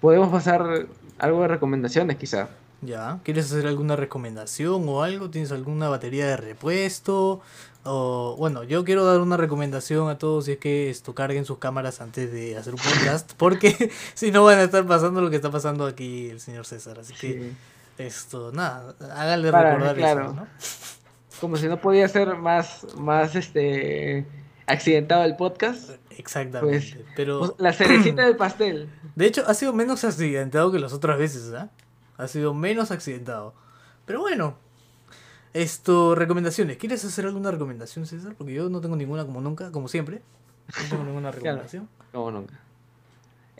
[0.00, 0.86] podemos pasar
[1.18, 2.48] algo de recomendaciones, quizá.
[2.82, 5.28] Ya, ¿quieres hacer alguna recomendación o algo?
[5.28, 7.42] ¿Tienes alguna batería de repuesto?
[7.84, 11.58] O bueno, yo quiero dar una recomendación a todos si es que esto carguen sus
[11.58, 15.36] cámaras antes de hacer un podcast, porque si no van a estar pasando lo que
[15.36, 17.52] está pasando aquí el señor César, así que Sí.
[17.98, 20.22] esto, nada, háganle Para, recordar claro.
[20.22, 20.46] eso, ¿no?
[21.40, 24.26] Como si no podía ser más, más este
[24.66, 25.90] accidentado el podcast.
[26.16, 27.54] Exactamente, Pues, pero...
[27.58, 28.88] La cerecita del pastel.
[29.14, 31.70] De hecho, ha sido menos accidentado que las otras veces, ¿ah?
[32.16, 33.54] Ha sido menos accidentado.
[34.06, 34.56] Pero bueno.
[35.52, 36.76] Esto, recomendaciones.
[36.76, 38.34] ¿Quieres hacer alguna recomendación, César?
[38.38, 40.22] Porque yo no tengo ninguna como nunca, como siempre.
[40.82, 41.88] No tengo ninguna recomendación.
[42.12, 42.60] Como nunca.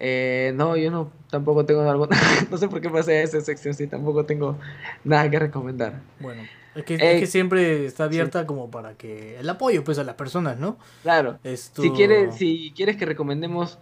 [0.03, 2.09] Eh, no, yo no, tampoco tengo algo.
[2.51, 4.59] no sé por qué pasé a esa sección si tampoco tengo
[5.05, 6.01] nada que recomendar.
[6.19, 6.43] Bueno,
[6.75, 10.05] es que, Eh, es que siempre está abierta como para que el apoyo pues a
[10.05, 10.79] las personas, ¿no?
[11.03, 11.39] Claro.
[11.45, 11.83] Esto...
[11.83, 13.79] Si quieres, si quieres que recomendemos,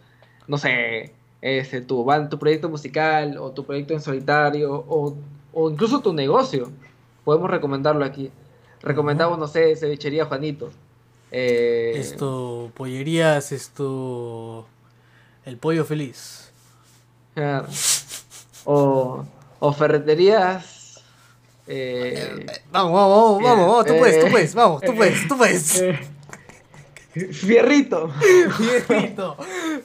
[0.48, 5.16] no sé, este, tu, tu proyecto musical o tu proyecto en solitario o,
[5.52, 6.72] o incluso tu negocio,
[7.24, 8.32] podemos recomendarlo aquí.
[8.82, 10.70] Recomendamos, no sé, cevichería Juanito.
[11.30, 14.66] Eh, Esto, pollerías, esto...
[15.48, 16.50] El pollo feliz.
[17.34, 17.66] claro.
[18.64, 19.24] O,
[19.60, 21.02] o ferreterías.
[21.66, 25.28] eh, Vamos, vamos, vamos, vamos, vamos, tú Eh, puedes, tú puedes, vamos, tú eh, puedes,
[25.28, 25.80] tú puedes.
[25.80, 25.98] eh,
[27.32, 28.10] Fierrito.
[28.58, 29.36] Fierrito,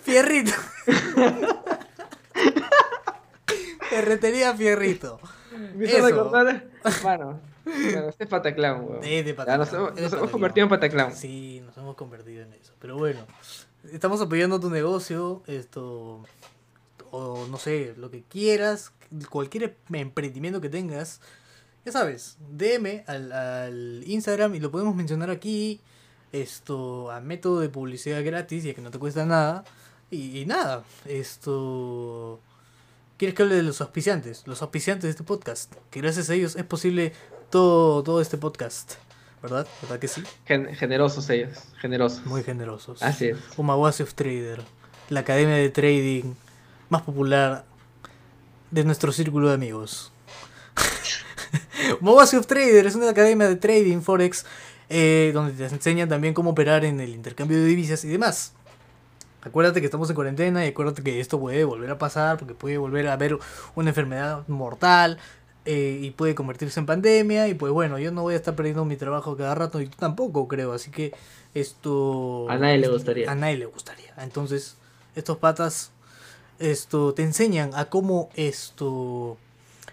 [0.03, 0.51] fierrito.
[3.89, 5.19] Ferretería Fierrito.
[5.75, 6.05] Me Eso.
[6.05, 6.65] recordar,
[7.03, 9.03] Mano, bueno, este es Pataclan, weón.
[9.03, 11.15] Es de Ya, nos hemos, convertido en Pataclan.
[11.15, 12.73] Sí, nos hemos convertido en eso.
[12.79, 13.25] Pero bueno,
[13.91, 16.23] estamos apoyando tu negocio, esto,
[17.11, 18.91] o no sé, lo que quieras,
[19.29, 21.21] cualquier emprendimiento que tengas.
[21.85, 25.81] Ya sabes, DM al, al Instagram y lo podemos mencionar aquí.
[26.31, 29.63] Esto, a método de publicidad gratis, ya que no te cuesta nada.
[30.09, 32.39] Y, y nada, esto.
[33.17, 34.43] ¿Quieres que hable de los auspiciantes?
[34.47, 35.73] Los auspiciantes de este podcast.
[35.91, 37.13] Que gracias a ellos es posible
[37.51, 38.93] todo, todo este podcast.
[39.43, 39.67] ¿Verdad?
[39.81, 40.23] ¿Verdad que sí?
[40.45, 42.25] Gen- generosos ellos, generosos.
[42.25, 43.03] Muy generosos.
[43.03, 43.37] Así es.
[43.57, 44.63] Umawasi of Trader,
[45.09, 46.33] la academia de trading
[46.89, 47.65] más popular
[48.71, 50.11] de nuestro círculo de amigos.
[52.01, 54.45] Umawasi of Trader es una academia de trading forex
[54.89, 58.53] eh, donde te enseñan también cómo operar en el intercambio de divisas y demás.
[59.41, 62.77] Acuérdate que estamos en cuarentena y acuérdate que esto puede volver a pasar porque puede
[62.77, 63.37] volver a haber
[63.75, 65.19] una enfermedad mortal
[65.65, 68.85] eh, y puede convertirse en pandemia y pues bueno, yo no voy a estar perdiendo
[68.85, 71.13] mi trabajo cada rato y tú tampoco creo, así que
[71.53, 72.47] esto...
[72.49, 73.31] A nadie le gustaría.
[73.31, 74.13] A nadie le gustaría.
[74.17, 74.75] Entonces,
[75.15, 75.91] estos patas
[76.59, 79.37] esto te enseñan a cómo esto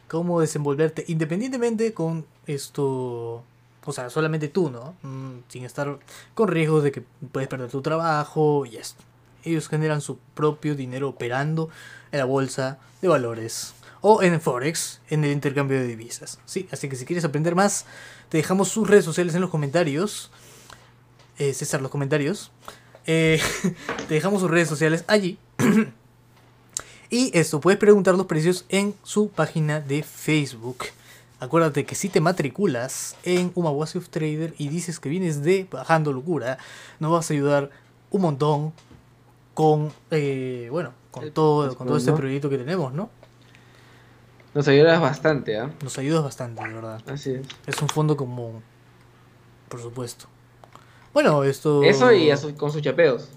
[0.09, 3.43] cómo desenvolverte independientemente con esto
[3.85, 5.99] o sea solamente tú no Mm, sin estar
[6.35, 7.03] con riesgos de que
[7.33, 9.03] puedes perder tu trabajo y esto
[9.45, 11.71] ellos generan su propio dinero operando
[12.13, 16.39] en la bolsa de valores o en forex en el intercambio de divisas.
[16.45, 17.87] Sí así que si quieres aprender más
[18.29, 20.31] te dejamos sus redes sociales en los comentarios.
[21.39, 22.53] Eh, César los comentarios.
[23.07, 23.41] Eh,
[24.09, 25.39] te dejamos sus redes sociales allí.
[27.13, 30.85] Y esto, puedes preguntar los precios en su página de Facebook.
[31.41, 36.13] Acuérdate que si te matriculas en Umawasi of Trader y dices que vienes de Bajando
[36.13, 36.59] Locura,
[37.01, 37.71] nos vas a ayudar
[38.11, 38.73] un montón
[39.55, 43.11] con, eh, bueno, con todo, con todo este proyecto que tenemos, ¿no?
[44.55, 45.71] Nos ayudas bastante, ¿ah?
[45.83, 47.01] Nos ayudas bastante, de verdad.
[47.07, 47.47] Así es.
[47.67, 48.63] Es un fondo común,
[49.69, 50.27] por supuesto.
[51.13, 51.83] Bueno, esto...
[51.85, 53.31] Eso y su- con sus chapeos.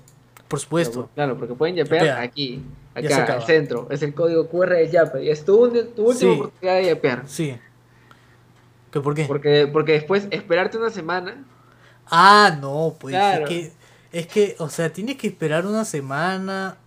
[0.47, 1.09] Por supuesto.
[1.15, 2.21] Claro, porque pueden yapear Yapea.
[2.21, 3.87] aquí, acá, al centro.
[3.89, 5.23] Es el código QR de Yape.
[5.23, 6.25] Y es tu, tu última Sí.
[6.27, 7.23] oportunidad de yapear.
[7.27, 7.57] Sí.
[8.91, 9.25] ¿Qué por qué?
[9.25, 11.43] Porque, porque después esperarte una semana.
[12.07, 13.45] Ah, no, pues Claro.
[13.45, 13.71] es que,
[14.11, 16.77] es que, o sea, tienes que esperar una semana.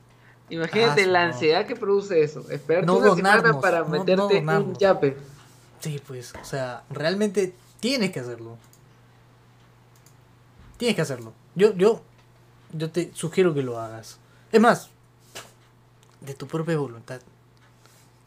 [0.48, 2.48] Imagínate Ah, la ansiedad que produce eso.
[2.50, 5.16] Esperarte No una semana para no- no meterte un yape.
[5.80, 8.56] Sí, pues, o sea, realmente tienes que hacerlo.
[10.78, 11.32] Tienes que hacerlo.
[11.54, 12.02] Yo, yo,
[12.72, 14.18] yo te sugiero que lo hagas.
[14.52, 14.90] Es más,
[16.20, 17.20] de tu propia voluntad.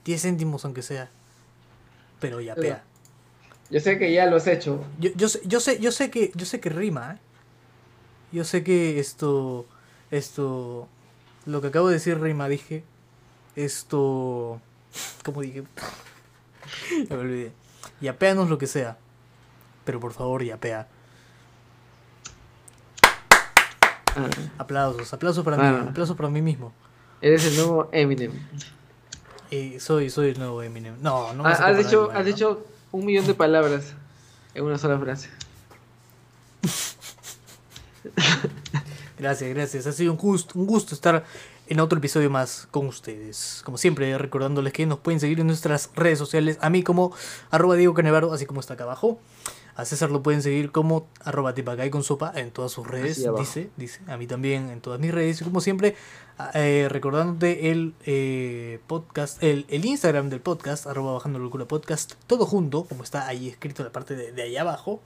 [0.05, 1.09] 10 céntimos aunque sea.
[2.19, 2.83] Pero ya pea.
[3.69, 4.83] Yo sé que ya lo has hecho.
[4.99, 7.17] Yo, yo, sé, yo sé, yo sé que, yo sé que rima, ¿eh?
[8.31, 9.65] Yo sé que esto,
[10.11, 10.87] esto,
[11.49, 12.83] lo que acabo de decir rima, dije,
[13.55, 14.61] esto,
[15.23, 15.63] ¿cómo dije?
[17.09, 17.51] ya me olvidé.
[18.01, 18.97] Yapéanos lo que sea,
[19.85, 20.87] pero por favor yapea.
[24.15, 24.27] Ah,
[24.57, 25.71] Aplausos, aplausos para Ah.
[25.83, 26.73] mí, aplausos para mí mismo.
[27.21, 28.31] eres el nuevo Eminem.
[29.51, 30.95] Eh, soy, soy el nuevo Eminem.
[31.01, 32.23] No, no me Ah, has, dicho, has ¿no?
[32.23, 33.93] dicho un millón de palabras
[34.53, 35.29] en una sola frase.
[39.19, 39.85] Gracias, gracias.
[39.85, 41.25] Ha sido un gusto, un gusto estar
[41.67, 43.61] en otro episodio más con ustedes.
[43.65, 46.57] Como siempre, recordándoles que nos pueden seguir en nuestras redes sociales.
[46.61, 47.11] A mí como
[47.51, 49.19] arroba Diego Canevaro, así como está acá abajo.
[49.75, 53.21] A César lo pueden seguir como arroba tipacay con sopa en todas sus redes.
[53.37, 53.99] Dice, dice.
[54.07, 55.41] A mí también en todas mis redes.
[55.41, 55.95] Y como siempre,
[56.53, 62.45] eh, recordándote el eh, podcast, el, el Instagram del podcast, arroba bajando locura podcast, todo
[62.45, 65.01] junto, como está ahí escrito en la parte de, de ahí abajo.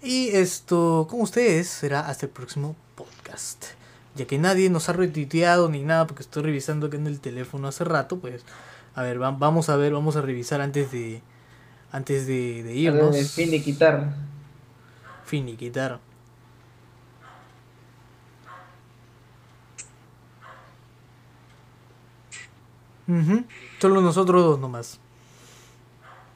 [0.00, 3.64] Y esto, con ustedes, será hasta el próximo podcast.
[4.16, 7.68] Ya que nadie nos ha retuiteado ni nada, porque estoy revisando acá en el teléfono
[7.68, 8.42] hace rato, pues,
[8.94, 11.20] a ver, va- vamos a ver, vamos a revisar antes de,
[11.92, 13.12] antes de, de irnos.
[13.12, 14.14] De finiquitar.
[15.24, 16.00] Finiquitar.
[23.08, 23.44] Ujú,
[23.80, 24.98] Solo nosotros dos nomás.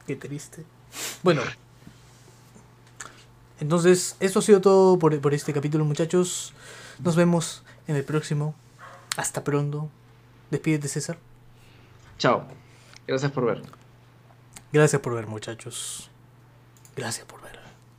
[0.06, 0.64] Qué triste.
[1.22, 1.42] Bueno.
[3.61, 6.54] Entonces, eso ha sido todo por, por este capítulo, muchachos.
[6.98, 8.54] Nos vemos en el próximo.
[9.16, 9.88] Hasta pronto.
[10.50, 11.18] Despídete, César.
[12.18, 12.44] Chao.
[13.06, 13.62] Gracias por ver.
[14.72, 16.11] Gracias por ver, muchachos.
[16.96, 17.39] Gracias por